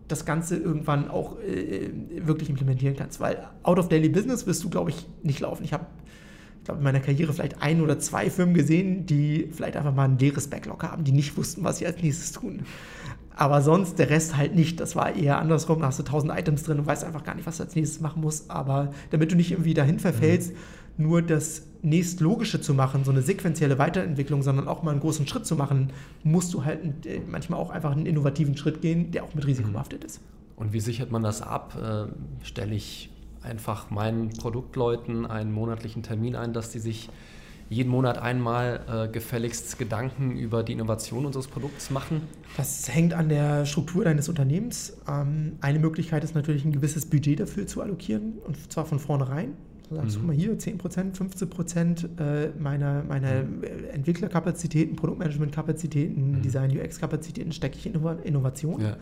[0.09, 1.91] das Ganze irgendwann auch äh,
[2.27, 3.21] wirklich implementieren kannst.
[3.21, 5.65] Weil out of daily business wirst du, glaube ich, nicht laufen.
[5.65, 5.87] Ich habe
[6.67, 10.19] glaube, in meiner Karriere vielleicht ein oder zwei Firmen gesehen, die vielleicht einfach mal ein
[10.19, 12.63] leeres Backlog haben, die nicht wussten, was sie als nächstes tun.
[13.35, 14.81] Aber sonst der Rest halt nicht.
[14.81, 15.81] Das war eher andersrum.
[15.81, 18.01] Da hast du tausend Items drin und weißt einfach gar nicht, was du als nächstes
[18.01, 18.51] machen musst.
[18.51, 21.05] Aber damit du nicht irgendwie dahin verfällst, mhm.
[21.05, 25.47] nur das nächstlogische zu machen, so eine sequenzielle Weiterentwicklung, sondern auch mal einen großen Schritt
[25.47, 25.93] zu machen,
[26.25, 29.71] musst du halt äh, manchmal auch einfach einen innovativen Schritt gehen, der auch mit Risiko
[29.71, 30.21] behaftet ist.
[30.57, 31.77] Und wie sichert man das ab?
[31.77, 33.11] Äh, Stelle ich
[33.47, 37.09] einfach meinen Produktleuten einen monatlichen Termin ein, dass die sich
[37.69, 42.23] jeden Monat einmal äh, gefälligst Gedanken über die Innovation unseres Produkts machen?
[42.57, 44.97] Das hängt an der Struktur deines Unternehmens.
[45.09, 49.55] Ähm, eine Möglichkeit ist natürlich, ein gewisses Budget dafür zu allokieren und zwar von vornherein.
[49.89, 50.21] Du sagst, mhm.
[50.21, 53.65] guck mal hier, 10% 15 äh, meiner, meiner mhm.
[53.93, 56.43] Entwicklerkapazitäten, Produktmanagementkapazitäten, mhm.
[56.43, 58.81] Design-UX-Kapazitäten stecke ich in Innovation.
[58.81, 58.97] Ja.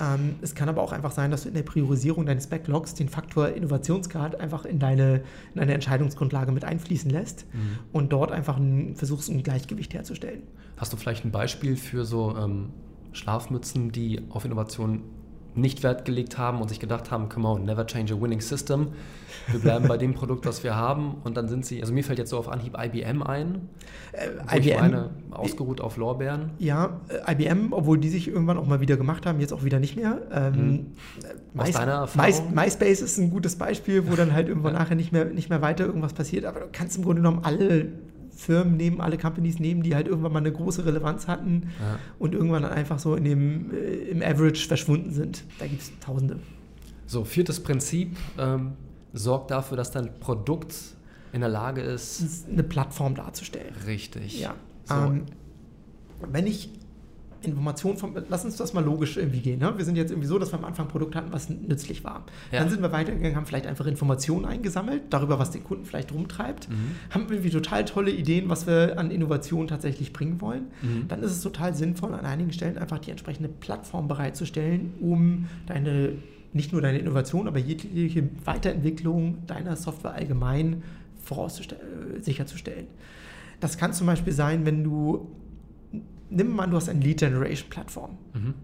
[0.00, 3.08] Ähm, es kann aber auch einfach sein, dass du in der Priorisierung deines Backlogs den
[3.08, 5.22] Faktor Innovationsgrad einfach in deine,
[5.54, 7.78] in deine Entscheidungsgrundlage mit einfließen lässt mhm.
[7.92, 10.42] und dort einfach ein, versuchst, ein Gleichgewicht herzustellen.
[10.76, 12.70] Hast du vielleicht ein Beispiel für so ähm,
[13.12, 15.02] Schlafmützen, die auf Innovation
[15.56, 18.88] nicht Wert gelegt haben und sich gedacht haben, come on, never change a winning system.
[19.50, 21.16] Wir bleiben bei dem Produkt, was wir haben.
[21.22, 23.68] Und dann sind sie, also mir fällt jetzt so auf Anhieb IBM ein.
[24.12, 26.50] Äh, IBM, ich meine, ausgeruht auf Lorbeeren.
[26.58, 29.78] Ja, äh, IBM, obwohl die sich irgendwann auch mal wieder gemacht haben, jetzt auch wieder
[29.78, 30.22] nicht mehr.
[30.32, 30.86] Ähm, hm.
[31.56, 32.54] Aus deiner Erfahrung?
[32.54, 35.62] My, MySpace ist ein gutes Beispiel, wo dann halt irgendwann nachher nicht mehr, nicht mehr
[35.62, 36.44] weiter irgendwas passiert.
[36.44, 37.92] Aber du kannst im Grunde genommen alle
[38.36, 41.98] Firmen nehmen, alle Companies nehmen, die halt irgendwann mal eine große Relevanz hatten ja.
[42.18, 45.44] und irgendwann dann einfach so in dem, äh, im Average verschwunden sind.
[45.58, 46.38] Da gibt es Tausende.
[47.06, 48.72] So, viertes Prinzip ähm,
[49.12, 50.74] sorgt dafür, dass dein Produkt
[51.32, 53.74] in der Lage ist, eine Plattform darzustellen.
[53.86, 54.40] Richtig.
[54.40, 54.54] Ja.
[54.84, 54.94] So.
[54.94, 55.26] Ähm,
[56.30, 56.70] wenn ich
[57.44, 59.60] Informationen vom, lass uns das mal logisch irgendwie gehen.
[59.60, 59.72] Ne?
[59.76, 62.24] Wir sind jetzt irgendwie so, dass wir am Anfang ein Produkt hatten, was nützlich war.
[62.52, 62.60] Ja.
[62.60, 66.68] Dann sind wir weitergegangen, haben vielleicht einfach Informationen eingesammelt, darüber, was den Kunden vielleicht rumtreibt,
[66.68, 66.74] mhm.
[67.10, 70.66] haben irgendwie total tolle Ideen, was wir an Innovationen tatsächlich bringen wollen.
[70.82, 71.08] Mhm.
[71.08, 76.12] Dann ist es total sinnvoll, an einigen Stellen einfach die entsprechende Plattform bereitzustellen, um deine,
[76.52, 80.82] nicht nur deine Innovation, aber jegliche Weiterentwicklung deiner Software allgemein
[82.20, 82.86] sicherzustellen.
[83.60, 85.30] Das kann zum Beispiel sein, wenn du
[86.30, 88.18] nimm mal, du hast eine Lead Generation Plattform.
[88.32, 88.54] Mhm.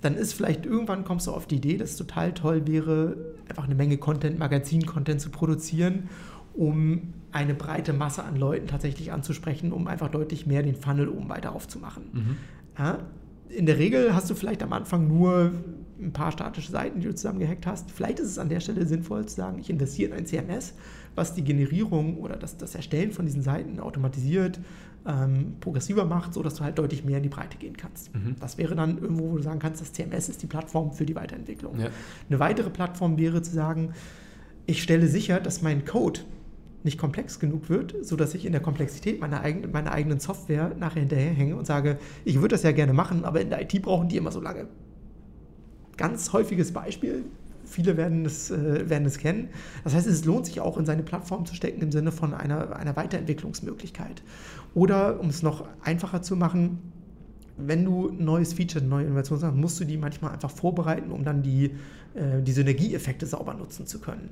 [0.00, 3.16] Dann ist vielleicht irgendwann kommst du auf die Idee, dass es total toll wäre,
[3.48, 6.08] einfach eine Menge Content, Magazin-Content zu produzieren,
[6.54, 11.28] um eine breite Masse an Leuten tatsächlich anzusprechen, um einfach deutlich mehr den Funnel oben
[11.28, 12.04] weiter aufzumachen.
[12.12, 12.36] Mhm.
[12.78, 12.98] Ja,
[13.48, 15.52] in der Regel hast du vielleicht am Anfang nur
[16.02, 17.90] ein paar statische Seiten, die du zusammengehackt hast.
[17.90, 20.74] Vielleicht ist es an der Stelle sinnvoll zu sagen, ich investiere in ein CMS,
[21.14, 24.60] was die Generierung oder das, das Erstellen von diesen Seiten automatisiert,
[25.06, 28.14] ähm, progressiver macht, sodass du halt deutlich mehr in die Breite gehen kannst.
[28.14, 28.36] Mhm.
[28.40, 31.14] Das wäre dann irgendwo, wo du sagen kannst, das CMS ist die Plattform für die
[31.14, 31.78] Weiterentwicklung.
[31.78, 31.88] Ja.
[32.28, 33.92] Eine weitere Plattform wäre zu sagen,
[34.66, 36.20] ich stelle sicher, dass mein Code
[36.84, 41.00] nicht komplex genug wird, sodass ich in der Komplexität meiner, eigenen, meiner eigenen Software nachher
[41.00, 44.16] hinterherhänge und sage, ich würde das ja gerne machen, aber in der IT brauchen die
[44.16, 44.66] immer so lange.
[45.96, 47.24] Ganz häufiges Beispiel,
[47.64, 49.48] viele werden es, äh, werden es kennen.
[49.84, 52.76] Das heißt, es lohnt sich auch, in seine Plattform zu stecken im Sinne von einer,
[52.76, 54.22] einer Weiterentwicklungsmöglichkeit.
[54.74, 56.78] Oder, um es noch einfacher zu machen,
[57.56, 61.10] wenn du ein neues Feature, eine neue Innovation hast, musst du die manchmal einfach vorbereiten,
[61.10, 61.72] um dann die,
[62.14, 64.30] äh, die Synergieeffekte sauber nutzen zu können.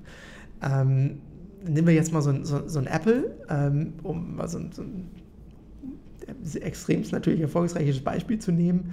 [0.62, 1.18] Ähm,
[1.66, 4.73] nehmen wir jetzt mal so ein, so, so ein Apple, ähm, um mal so ein,
[4.73, 5.11] so ein
[6.61, 8.92] extremst natürlich erfolgsreiches Beispiel zu nehmen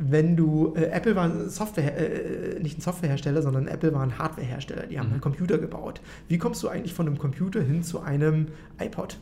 [0.00, 4.18] wenn du, äh, Apple war ein Software, äh, nicht ein Softwarehersteller, sondern Apple war ein
[4.18, 5.14] Hardwarehersteller, die haben mhm.
[5.14, 6.00] einen Computer gebaut.
[6.28, 8.48] Wie kommst du eigentlich von einem Computer hin zu einem
[8.80, 9.18] iPod?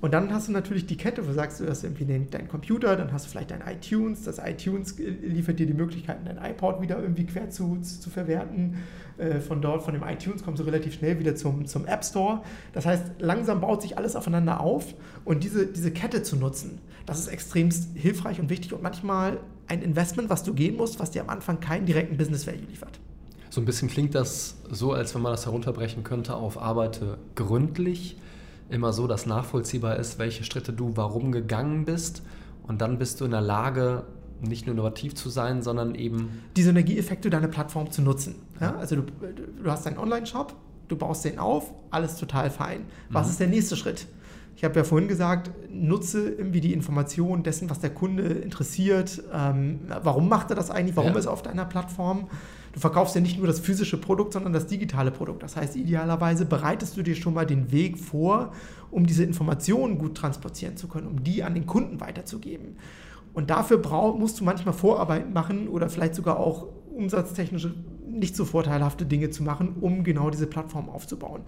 [0.00, 2.48] Und dann hast du natürlich die Kette, wo du sagst, du hast irgendwie den, deinen
[2.48, 4.24] Computer, dann hast du vielleicht dein iTunes.
[4.24, 8.74] Das iTunes liefert dir die Möglichkeit, dein iPod wieder irgendwie quer zu, zu verwerten.
[9.16, 12.42] Äh, von dort, von dem iTunes, kommst du relativ schnell wieder zum, zum App Store.
[12.72, 17.20] Das heißt, langsam baut sich alles aufeinander auf und diese, diese Kette zu nutzen, das
[17.20, 21.22] ist extremst hilfreich und wichtig und manchmal ein Investment, was du gehen musst, was dir
[21.22, 23.00] am Anfang keinen direkten Business Value liefert.
[23.50, 28.16] So ein bisschen klingt das so, als wenn man das herunterbrechen könnte auf arbeite gründlich
[28.68, 32.22] immer so, dass nachvollziehbar ist, welche Schritte du warum gegangen bist.
[32.66, 34.04] Und dann bist du in der Lage,
[34.40, 36.42] nicht nur innovativ zu sein, sondern eben.
[36.56, 38.36] Die Synergieeffekte deiner Plattform zu nutzen.
[38.60, 38.76] Ja?
[38.76, 39.02] Also du,
[39.62, 40.54] du hast einen Online-Shop,
[40.88, 42.86] du baust den auf, alles total fein.
[43.10, 43.30] Was mhm.
[43.30, 44.06] ist der nächste Schritt?
[44.64, 49.22] Ich habe ja vorhin gesagt, nutze irgendwie die Information dessen, was der Kunde interessiert.
[49.30, 50.96] Ähm, warum macht er das eigentlich?
[50.96, 51.18] Warum ja.
[51.18, 52.28] ist er auf deiner Plattform?
[52.72, 55.42] Du verkaufst ja nicht nur das physische Produkt, sondern das digitale Produkt.
[55.42, 58.52] Das heißt, idealerweise bereitest du dir schon mal den Weg vor,
[58.90, 62.78] um diese Informationen gut transportieren zu können, um die an den Kunden weiterzugeben.
[63.34, 67.68] Und dafür brauch, musst du manchmal Vorarbeit machen oder vielleicht sogar auch umsatztechnisch
[68.08, 71.42] nicht so vorteilhafte Dinge zu machen, um genau diese Plattform aufzubauen.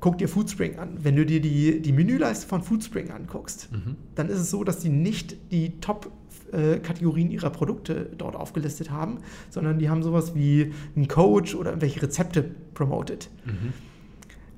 [0.00, 0.98] Guck dir Foodspring an.
[1.02, 3.96] Wenn du dir die, die Menüleiste von Foodspring anguckst, mhm.
[4.14, 9.18] dann ist es so, dass die nicht die Top-Kategorien ihrer Produkte dort aufgelistet haben,
[9.50, 13.28] sondern die haben sowas wie einen Coach oder irgendwelche Rezepte promoted.
[13.44, 13.72] Mhm.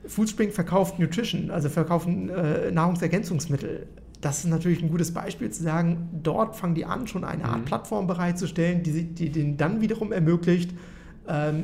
[0.06, 3.86] Foodspring verkauft Nutrition, also verkaufen äh, Nahrungsergänzungsmittel.
[4.20, 7.60] Das ist natürlich ein gutes Beispiel zu sagen, dort fangen die an, schon eine Art
[7.60, 7.64] mhm.
[7.64, 10.74] Plattform bereitzustellen, die, die denen dann wiederum ermöglicht,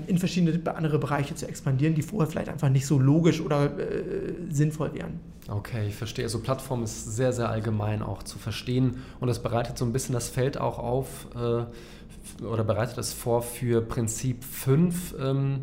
[0.07, 4.35] in verschiedene andere Bereiche zu expandieren, die vorher vielleicht einfach nicht so logisch oder äh,
[4.49, 5.19] sinnvoll wären.
[5.49, 6.25] Okay, ich verstehe.
[6.25, 10.13] Also Plattform ist sehr, sehr allgemein auch zu verstehen und das bereitet so ein bisschen
[10.13, 15.15] das Feld auch auf äh, oder bereitet es vor für Prinzip 5.
[15.21, 15.61] Ähm,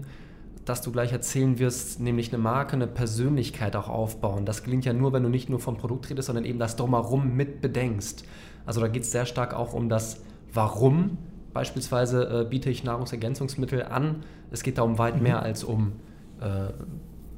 [0.65, 4.45] das du gleich erzählen wirst, nämlich eine Marke, eine Persönlichkeit auch aufbauen.
[4.45, 7.36] Das gelingt ja nur, wenn du nicht nur vom Produkt redest, sondern eben das Drumherum
[7.36, 8.23] mit bedenkst.
[8.65, 10.21] Also da geht es sehr stark auch um das
[10.53, 11.17] Warum
[11.53, 14.23] Beispielsweise äh, biete ich Nahrungsergänzungsmittel an.
[14.51, 15.43] Es geht da um weit mehr mhm.
[15.43, 15.93] als um
[16.41, 16.73] äh,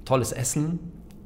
[0.05, 0.79] tolles Essen,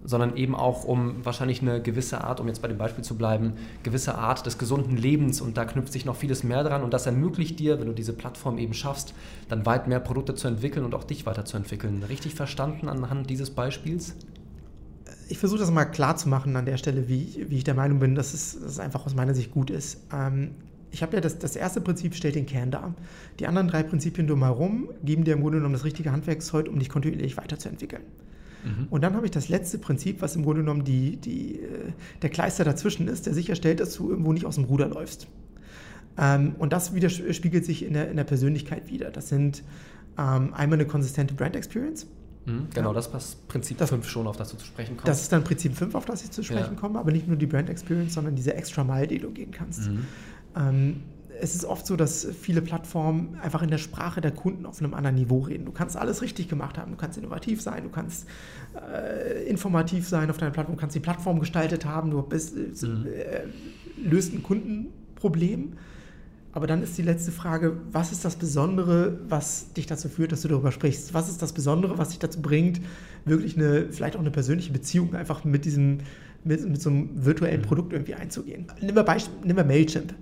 [0.04, 3.54] sondern eben auch um wahrscheinlich eine gewisse Art, um jetzt bei dem Beispiel zu bleiben,
[3.84, 7.06] gewisse Art des gesunden Lebens und da knüpft sich noch vieles mehr dran und das
[7.06, 9.14] ermöglicht dir, wenn du diese Plattform eben schaffst,
[9.50, 12.04] dann weit mehr Produkte zu entwickeln und auch dich weiterzuentwickeln.
[12.04, 14.16] Richtig verstanden anhand dieses Beispiels?
[15.28, 18.00] Ich versuche das mal klar zu machen an der Stelle, wie, wie ich der Meinung
[18.00, 20.00] bin, dass es, dass es einfach aus meiner Sicht gut ist.
[20.12, 20.52] Ähm,
[20.92, 22.94] ich habe ja das, das erste Prinzip stellt den Kern dar.
[23.40, 26.90] Die anderen drei Prinzipien drumherum geben dir im Grunde genommen das richtige Handwerkszeug, um dich
[26.90, 28.04] kontinuierlich weiterzuentwickeln.
[28.64, 28.88] Mhm.
[28.90, 32.30] Und dann habe ich das letzte Prinzip, was im Grunde genommen die, die, äh, der
[32.30, 35.28] Kleister dazwischen ist, der sicherstellt, dass du irgendwo nicht aus dem Ruder läufst.
[36.18, 39.12] Ähm, und das widerspiegelt sich in der, in der Persönlichkeit wieder.
[39.12, 39.64] Das sind
[40.18, 42.08] ähm, einmal eine konsistente Brand Experience.
[42.46, 42.94] Mhm, genau, ja.
[42.94, 45.08] das passt Prinzip 5 schon, auf das du zu sprechen kommst.
[45.08, 46.80] Das ist dann Prinzip 5, auf das ich zu sprechen ja.
[46.80, 49.90] komme, aber nicht nur die Brand Experience, sondern diese extra Mile, die du gehen kannst.
[49.90, 50.08] Mhm.
[50.56, 51.04] Ähm,
[51.42, 54.94] es ist oft so, dass viele Plattformen einfach in der Sprache der Kunden auf einem
[54.94, 55.66] anderen Niveau reden.
[55.66, 58.28] Du kannst alles richtig gemacht haben, du kannst innovativ sein, du kannst
[58.94, 62.86] äh, informativ sein auf deiner Plattform, du kannst die Plattform gestaltet haben, du bist, äh,
[62.86, 63.06] mhm.
[63.06, 65.74] äh, löst ein Kundenproblem.
[66.52, 70.42] Aber dann ist die letzte Frage, was ist das Besondere, was dich dazu führt, dass
[70.42, 71.14] du darüber sprichst?
[71.14, 72.82] Was ist das Besondere, was dich dazu bringt,
[73.24, 76.00] wirklich eine, vielleicht auch eine persönliche Beziehung einfach mit diesem,
[76.44, 77.66] mit, mit so einem virtuellen mhm.
[77.66, 78.68] Produkt irgendwie einzugehen?
[78.82, 80.14] Nimm mal, Beispiel, nimm mal Mailchimp.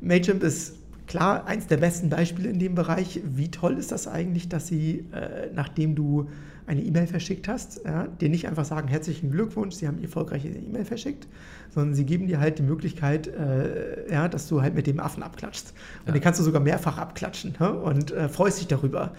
[0.00, 0.74] Mailchimp ist
[1.06, 3.20] klar eins der besten Beispiele in dem Bereich.
[3.24, 6.28] Wie toll ist das eigentlich, dass sie, äh, nachdem du
[6.66, 10.84] eine E-Mail verschickt hast, ja, dir nicht einfach sagen, herzlichen Glückwunsch, Sie haben erfolgreiche E-Mail
[10.84, 11.28] verschickt,
[11.70, 15.22] sondern sie geben dir halt die Möglichkeit, äh, ja, dass du halt mit dem Affen
[15.22, 15.72] abklatschst.
[16.00, 16.12] Und ja.
[16.12, 17.72] den kannst du sogar mehrfach abklatschen ne?
[17.72, 19.12] und äh, freust dich darüber.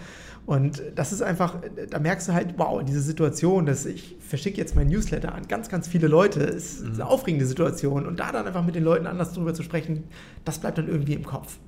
[0.44, 1.56] Und das ist einfach,
[1.90, 5.68] da merkst du halt, wow, diese Situation, dass ich verschicke jetzt mein Newsletter an ganz,
[5.68, 6.94] ganz viele Leute, ist mhm.
[6.94, 8.06] eine aufregende Situation.
[8.06, 10.04] Und da dann einfach mit den Leuten anders drüber zu sprechen,
[10.46, 11.58] das bleibt dann irgendwie im Kopf.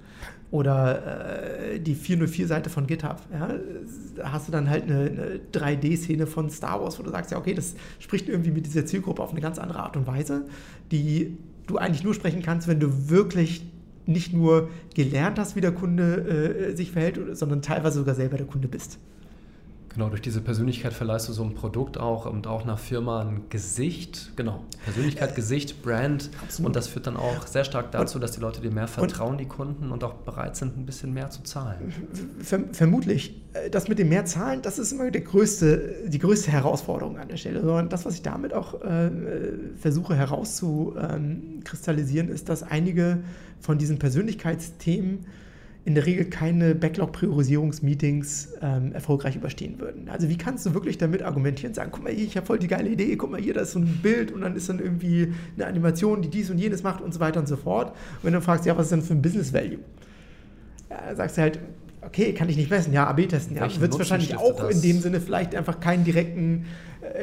[0.50, 3.20] Oder äh, die 404-Seite von GitHub.
[3.32, 3.50] Ja?
[4.16, 7.38] Da hast du dann halt eine, eine 3D-Szene von Star Wars, wo du sagst, ja,
[7.38, 10.46] okay, das spricht irgendwie mit dieser Zielgruppe auf eine ganz andere Art und Weise,
[10.90, 11.36] die
[11.68, 13.64] du eigentlich nur sprechen kannst, wenn du wirklich
[14.06, 18.46] nicht nur gelernt hast, wie der Kunde äh, sich verhält, sondern teilweise sogar selber der
[18.46, 18.98] Kunde bist.
[19.92, 23.46] Genau, durch diese Persönlichkeit verleihst du so ein Produkt auch und auch einer Firma ein
[23.48, 24.30] Gesicht.
[24.36, 26.30] Genau, Persönlichkeit, Gesicht, Brand.
[26.42, 26.68] Absolut.
[26.68, 29.46] Und das führt dann auch sehr stark dazu, dass die Leute dir mehr vertrauen, die
[29.46, 31.92] Kunden, und auch bereit sind, ein bisschen mehr zu zahlen.
[32.72, 33.34] Vermutlich.
[33.52, 37.26] Äh, das mit dem mehr zahlen, das ist immer der größte, die größte Herausforderung an
[37.26, 37.60] der Stelle.
[37.60, 39.10] Sondern das, was ich damit auch äh,
[39.76, 43.24] versuche herauszukristallisieren, ist, dass einige
[43.58, 45.26] von diesen Persönlichkeitsthemen
[45.84, 50.08] in der Regel keine Backlog-Priorisierungsmeetings ähm, erfolgreich überstehen würden.
[50.10, 52.68] Also wie kannst du wirklich damit argumentieren, sagen, guck mal hier, ich habe voll die
[52.68, 55.32] geile Idee, guck mal hier, da ist so ein Bild und dann ist dann irgendwie
[55.56, 57.90] eine Animation, die dies und jenes macht und so weiter und so fort.
[57.90, 59.78] Und wenn du fragst, ja, was ist denn für ein Business Value?
[60.90, 61.58] Ja, sagst du halt,
[62.02, 65.00] okay, kann ich nicht messen, ja, AB testen, ja, wird es wahrscheinlich auch in dem
[65.00, 66.66] Sinne vielleicht einfach keinen direkten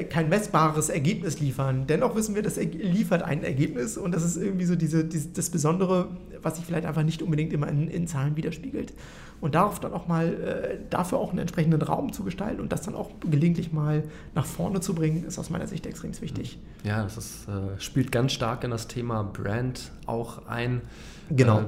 [0.10, 1.86] kein messbares Ergebnis liefern.
[1.88, 5.50] Dennoch wissen wir, das liefert ein Ergebnis und das ist irgendwie so diese, diese das
[5.50, 6.10] Besondere,
[6.42, 8.94] was sich vielleicht einfach nicht unbedingt immer in, in Zahlen widerspiegelt.
[9.40, 12.82] Und darauf dann auch mal, äh, dafür auch einen entsprechenden Raum zu gestalten und das
[12.82, 16.58] dann auch gelegentlich mal nach vorne zu bringen, ist aus meiner Sicht extrem wichtig.
[16.84, 20.82] Ja, das ist, äh, spielt ganz stark in das Thema Brand auch ein.
[21.30, 21.60] Genau.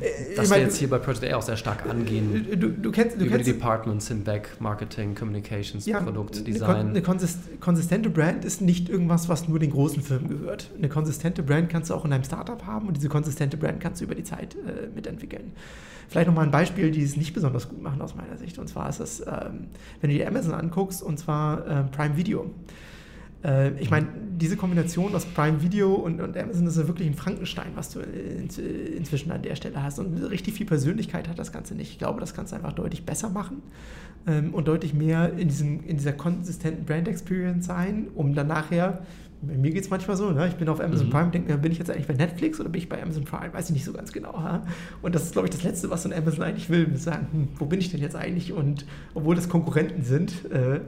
[0.00, 2.46] Äh, das wir jetzt hier bei Project A auch sehr stark angehen.
[2.58, 6.70] Du, du kennst, du über kennst, die Departments hinweg, Marketing, Communications, ja, Produkt, Design.
[6.70, 7.02] Eine, eine
[7.58, 10.70] konsistente Brand ist nicht irgendwas, was nur den großen Firmen gehört.
[10.76, 14.00] Eine konsistente Brand kannst du auch in einem Startup haben und diese konsistente Brand kannst
[14.00, 15.52] du über die Zeit äh, mitentwickeln.
[16.08, 18.58] Vielleicht nochmal ein Beispiel, die es nicht besonders gut machen aus meiner Sicht.
[18.58, 19.68] Und zwar ist es, ähm,
[20.00, 22.50] wenn du dir Amazon anguckst, und zwar äh, Prime Video.
[23.44, 27.14] Äh, ich meine, diese Kombination aus Prime Video und, und Amazon ist ja wirklich ein
[27.14, 28.48] Frankenstein, was du in,
[28.96, 29.98] inzwischen an der Stelle hast.
[29.98, 31.90] Und richtig viel Persönlichkeit hat das Ganze nicht.
[31.92, 33.62] Ich glaube, das kannst du einfach deutlich besser machen
[34.26, 39.02] ähm, und deutlich mehr in, diesem, in dieser konsistenten Brand Experience sein, um dann nachher
[39.42, 40.48] bei mir geht es manchmal so, ne?
[40.48, 41.10] ich bin auf Amazon mhm.
[41.10, 43.52] Prime denke mir, bin ich jetzt eigentlich bei Netflix oder bin ich bei Amazon Prime?
[43.52, 44.34] Weiß ich nicht so ganz genau.
[44.34, 44.62] Ha?
[45.00, 47.48] Und das ist, glaube ich, das Letzte, was so ein Amazon eigentlich will, sagen, hm,
[47.56, 48.52] wo bin ich denn jetzt eigentlich?
[48.52, 50.80] Und obwohl das Konkurrenten sind, äh,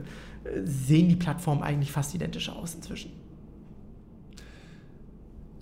[0.63, 3.11] sehen die Plattformen eigentlich fast identisch aus inzwischen.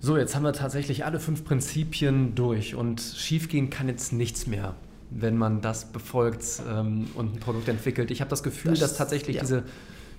[0.00, 4.74] So, jetzt haben wir tatsächlich alle fünf Prinzipien durch und schiefgehen kann jetzt nichts mehr,
[5.14, 8.10] wenn man das befolgt ähm, und ein Produkt entwickelt.
[8.10, 9.42] Ich habe das Gefühl, das, dass tatsächlich ja.
[9.42, 9.64] diese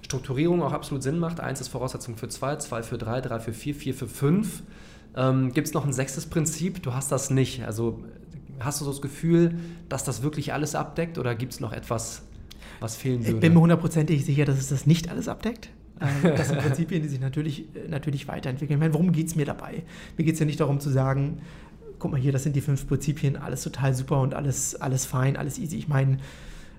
[0.02, 1.40] Strukturierung auch absolut Sinn macht.
[1.40, 4.64] Eins ist Voraussetzung für zwei, zwei für drei, drei für vier, vier für fünf.
[5.16, 6.84] Ähm, Gibt es noch ein sechstes Prinzip?
[6.84, 7.64] Du hast das nicht.
[7.66, 8.04] Also
[8.60, 9.56] hast du so das Gefühl,
[9.90, 12.24] dass das wirklich alles abdeckt oder gibt es noch etwas,
[12.80, 13.36] was fehlen würde?
[13.36, 15.70] Ich bin mir hundertprozentig sicher, dass es das nicht alles abdeckt.
[16.02, 18.78] Ähm, das sind Prinzipien, die sich natürlich, äh, natürlich weiterentwickeln.
[18.78, 19.84] Ich meine, worum geht es mir dabei?
[20.18, 21.40] Mir geht es ja nicht darum zu sagen,
[22.04, 25.38] guck mal hier, das sind die fünf Prinzipien, alles total super und alles, alles fein,
[25.38, 25.78] alles easy.
[25.78, 26.18] Ich meine,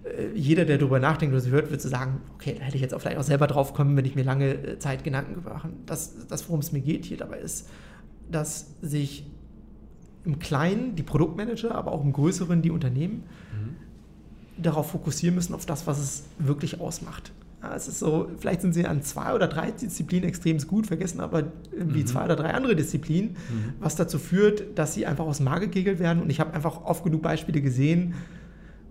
[0.05, 2.83] äh, jeder, der darüber nachdenkt oder sie hört, wird so sagen, okay, da hätte ich
[2.83, 5.67] jetzt auch vielleicht auch selber drauf kommen, wenn ich mir lange äh, Zeit Gedanken gemacht
[5.87, 7.71] Das, das worum es mir geht hier dabei ist,
[8.31, 9.25] dass sich
[10.27, 13.23] im Kleinen die Produktmanager, aber auch im Größeren die Unternehmen
[13.55, 14.63] mhm.
[14.63, 17.33] darauf fokussieren müssen, auf das, was es wirklich ausmacht.
[17.65, 21.21] Ja, es ist so, vielleicht sind sie an zwei oder drei Disziplinen extrem gut, vergessen
[21.21, 22.07] aber irgendwie mhm.
[22.07, 23.73] zwei oder drei andere Disziplinen, mhm.
[23.81, 26.23] was dazu führt, dass sie einfach aus dem Markt gegegelt werden.
[26.23, 28.15] Und ich habe einfach oft genug Beispiele gesehen,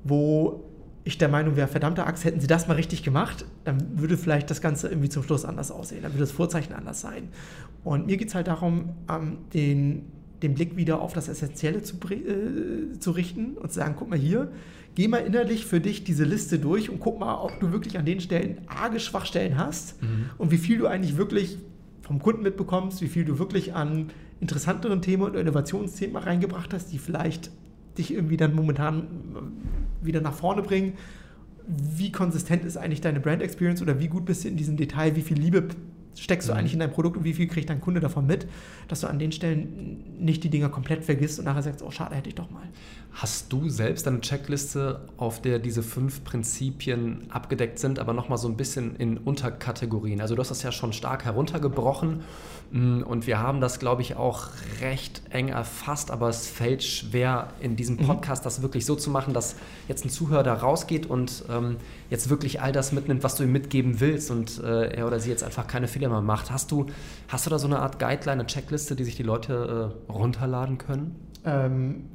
[0.04, 0.64] wo
[1.04, 4.50] ich der Meinung wäre, verdammte Axt, hätten sie das mal richtig gemacht, dann würde vielleicht
[4.50, 7.28] das Ganze irgendwie zum Schluss anders aussehen, dann würde das Vorzeichen anders sein.
[7.84, 10.06] Und mir geht es halt darum, ähm, den,
[10.42, 14.18] den Blick wieder auf das Essentielle zu, äh, zu richten und zu sagen, guck mal
[14.18, 14.50] hier,
[14.96, 18.06] geh mal innerlich für dich diese Liste durch und guck mal, ob du wirklich an
[18.06, 20.30] den Stellen arge Schwachstellen hast mhm.
[20.38, 21.58] und wie viel du eigentlich wirklich
[22.02, 24.10] vom Kunden mitbekommst, wie viel du wirklich an
[24.42, 27.50] interessanteren Themen und Innovationsthemen reingebracht hast, die vielleicht
[27.98, 29.08] dich irgendwie dann momentan
[30.02, 30.94] wieder nach vorne bringen.
[31.66, 35.16] Wie konsistent ist eigentlich deine Brand Experience oder wie gut bist du in diesem Detail?
[35.16, 35.70] Wie viel Liebe
[36.18, 36.60] steckst du mhm.
[36.60, 38.48] eigentlich in dein Produkt und wie viel kriegt dein Kunde davon mit,
[38.88, 42.16] dass du an den Stellen nicht die Dinger komplett vergisst und nachher sagst, oh schade,
[42.16, 42.64] hätte ich doch mal.
[43.16, 48.48] Hast du selbst eine Checkliste, auf der diese fünf Prinzipien abgedeckt sind, aber nochmal so
[48.48, 50.20] ein bisschen in Unterkategorien?
[50.20, 52.24] Also du hast das ja schon stark heruntergebrochen
[52.72, 54.48] mm, und wir haben das, glaube ich, auch
[54.82, 58.08] recht eng erfasst, aber es fällt schwer in diesem mhm.
[58.08, 61.76] Podcast das wirklich so zu machen, dass jetzt ein Zuhörer da rausgeht und ähm,
[62.10, 65.30] jetzt wirklich all das mitnimmt, was du ihm mitgeben willst und äh, er oder sie
[65.30, 66.50] jetzt einfach keine Fehler mehr macht.
[66.50, 66.88] Hast du,
[67.28, 70.80] hast du da so eine Art Guideline, eine Checkliste, die sich die Leute äh, runterladen
[70.80, 71.16] können?
[71.46, 72.06] Ähm,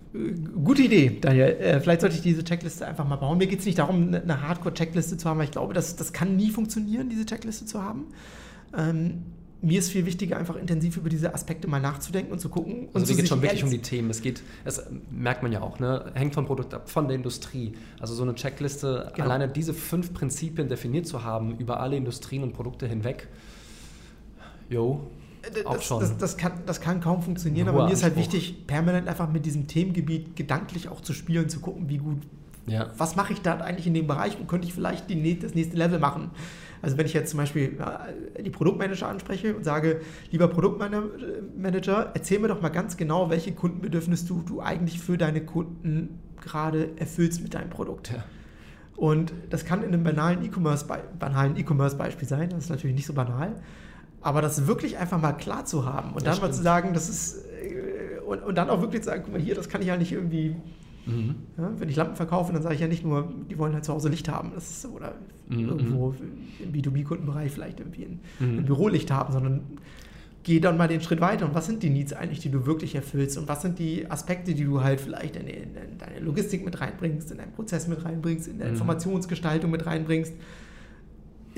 [0.64, 1.46] gute Idee, Daniel.
[1.46, 3.38] Äh, vielleicht sollte ich diese Checkliste einfach mal bauen.
[3.38, 6.36] Mir geht es nicht darum, eine Hardcore-Checkliste zu haben, weil ich glaube, das, das kann
[6.36, 8.06] nie funktionieren, diese Checkliste zu haben.
[8.76, 9.22] Ähm,
[9.60, 12.88] mir ist viel wichtiger, einfach intensiv über diese Aspekte mal nachzudenken und zu gucken.
[12.94, 14.08] Also es geht schon wirklich um die Themen.
[14.10, 16.12] Es geht, das merkt man ja auch, ne?
[16.14, 17.72] hängt vom Produkt ab, von der Industrie.
[17.98, 19.26] Also so eine Checkliste, genau.
[19.26, 23.26] alleine diese fünf Prinzipien definiert zu haben über alle Industrien und Produkte hinweg,
[24.70, 25.10] jo,
[25.64, 26.00] auch das, schon.
[26.00, 29.46] Das, das, kann, das kann kaum funktionieren, aber mir ist halt wichtig, permanent einfach mit
[29.46, 32.18] diesem Themengebiet gedanklich auch zu spielen, zu gucken, wie gut,
[32.66, 32.90] ja.
[32.96, 35.76] was mache ich da eigentlich in dem Bereich und könnte ich vielleicht die, das nächste
[35.76, 36.30] Level machen.
[36.80, 37.76] Also wenn ich jetzt zum Beispiel
[38.40, 44.26] die Produktmanager anspreche und sage, lieber Produktmanager, erzähl mir doch mal ganz genau, welche Kundenbedürfnisse
[44.26, 48.12] du, du eigentlich für deine Kunden gerade erfüllst mit deinem Produkt.
[48.12, 48.24] Ja.
[48.96, 50.86] Und das kann in einem banalen E-Commerce,
[51.18, 53.54] banalen E-Commerce-Beispiel sein, das ist natürlich nicht so banal,
[54.20, 56.50] aber das wirklich einfach mal klar zu haben und das dann stimmt.
[56.50, 59.40] mal zu sagen, das ist, äh, und, und dann auch wirklich zu sagen, guck mal
[59.40, 60.56] hier, das kann ich ja nicht irgendwie,
[61.06, 61.36] mhm.
[61.56, 63.92] ja, wenn ich Lampen verkaufe, dann sage ich ja nicht nur, die wollen halt zu
[63.92, 65.14] Hause Licht haben, das ist, oder
[65.48, 65.68] mhm.
[65.68, 66.14] irgendwo
[66.58, 68.58] im B2B-Kundenbereich vielleicht irgendwie ein, mhm.
[68.58, 69.60] ein Bürolicht haben, sondern
[70.42, 72.94] geh dann mal den Schritt weiter und was sind die Needs eigentlich, die du wirklich
[72.94, 76.64] erfüllst und was sind die Aspekte, die du halt vielleicht in, in, in deine Logistik
[76.64, 78.74] mit reinbringst, in deinen Prozess mit reinbringst, in der mhm.
[78.74, 80.32] Informationsgestaltung mit reinbringst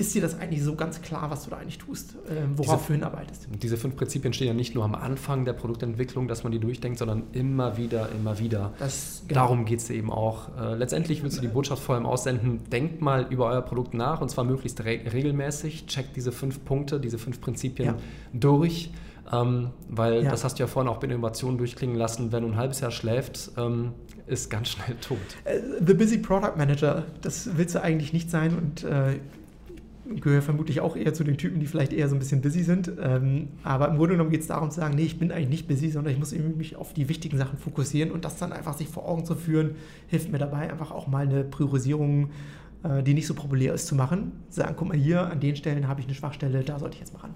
[0.01, 2.87] ist dir das eigentlich so ganz klar, was du da eigentlich tust, äh, worauf diese,
[2.87, 3.47] du hinarbeitest?
[3.61, 6.97] Diese fünf Prinzipien stehen ja nicht nur am Anfang der Produktentwicklung, dass man die durchdenkt,
[6.97, 8.73] sondern immer wieder, immer wieder.
[8.79, 9.41] Das, genau.
[9.41, 10.49] Darum geht es eben auch.
[10.59, 14.21] Äh, letztendlich willst du die Botschaft vor allem aussenden, denkt mal über euer Produkt nach
[14.21, 17.97] und zwar möglichst re regelmäßig, checkt diese fünf Punkte, diese fünf Prinzipien ja.
[18.33, 18.89] durch.
[19.31, 20.31] Ähm, weil ja.
[20.31, 22.91] das hast du ja vorhin auch bei Innovationen durchklingen lassen, wenn du ein halbes Jahr
[22.91, 23.93] schläft, ähm,
[24.27, 25.19] ist ganz schnell tot.
[25.45, 29.19] Äh, the Busy Product Manager, das willst du eigentlich nicht sein und äh,
[30.19, 32.91] gehöre vermutlich auch eher zu den Typen, die vielleicht eher so ein bisschen busy sind.
[33.01, 35.67] Ähm, aber im Grunde genommen geht es darum zu sagen, nee, ich bin eigentlich nicht
[35.67, 38.87] busy, sondern ich muss mich auf die wichtigen Sachen fokussieren und das dann einfach sich
[38.87, 39.75] vor Augen zu führen,
[40.07, 42.29] hilft mir dabei, einfach auch mal eine Priorisierung
[42.83, 44.31] äh, die nicht so populär ist, zu machen.
[44.49, 47.13] Sagen, guck mal hier, an den Stellen habe ich eine Schwachstelle, da sollte ich jetzt
[47.13, 47.31] mal ran.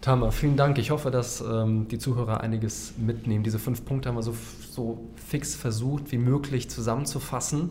[0.00, 0.78] Tama, vielen Dank.
[0.78, 3.44] Ich hoffe, dass ähm, die Zuhörer einiges mitnehmen.
[3.44, 4.34] Diese fünf Punkte haben wir so,
[4.70, 7.70] so fix versucht, wie möglich zusammenzufassen.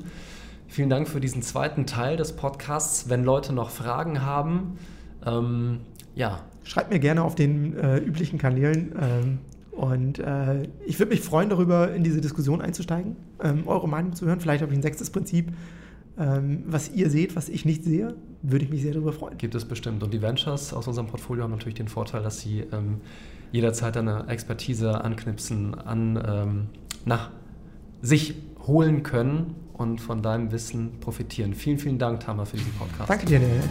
[0.70, 3.10] Vielen Dank für diesen zweiten Teil des Podcasts.
[3.10, 4.78] Wenn Leute noch Fragen haben,
[5.26, 5.80] ähm,
[6.14, 6.42] ja.
[6.64, 8.94] Schreibt mir gerne auf den äh, üblichen Kanälen.
[9.02, 9.40] Ähm,
[9.72, 14.28] und äh, ich würde mich freuen, darüber in diese Diskussion einzusteigen, ähm, eure Meinung zu
[14.28, 14.40] hören.
[14.40, 15.52] Vielleicht habe ich ein sechstes Prinzip,
[16.20, 18.14] ähm, was ihr seht, was ich nicht sehe.
[18.44, 19.40] Würde ich mich sehr darüber freuen.
[19.40, 20.04] Gibt es bestimmt.
[20.04, 23.02] Und die Ventures aus unserem Portfolio haben natürlich den Vorteil, dass sie ähm,
[23.52, 26.68] jederzeit eine Expertise anknipsen, an ähm,
[27.06, 27.32] nach
[28.04, 28.36] sich
[28.68, 31.54] holen können und von deinem Wissen profitieren.
[31.56, 33.10] Vielen, vielen Dank, Tama, für diesen Podcast.
[33.10, 33.64] Danke dir, Daniel.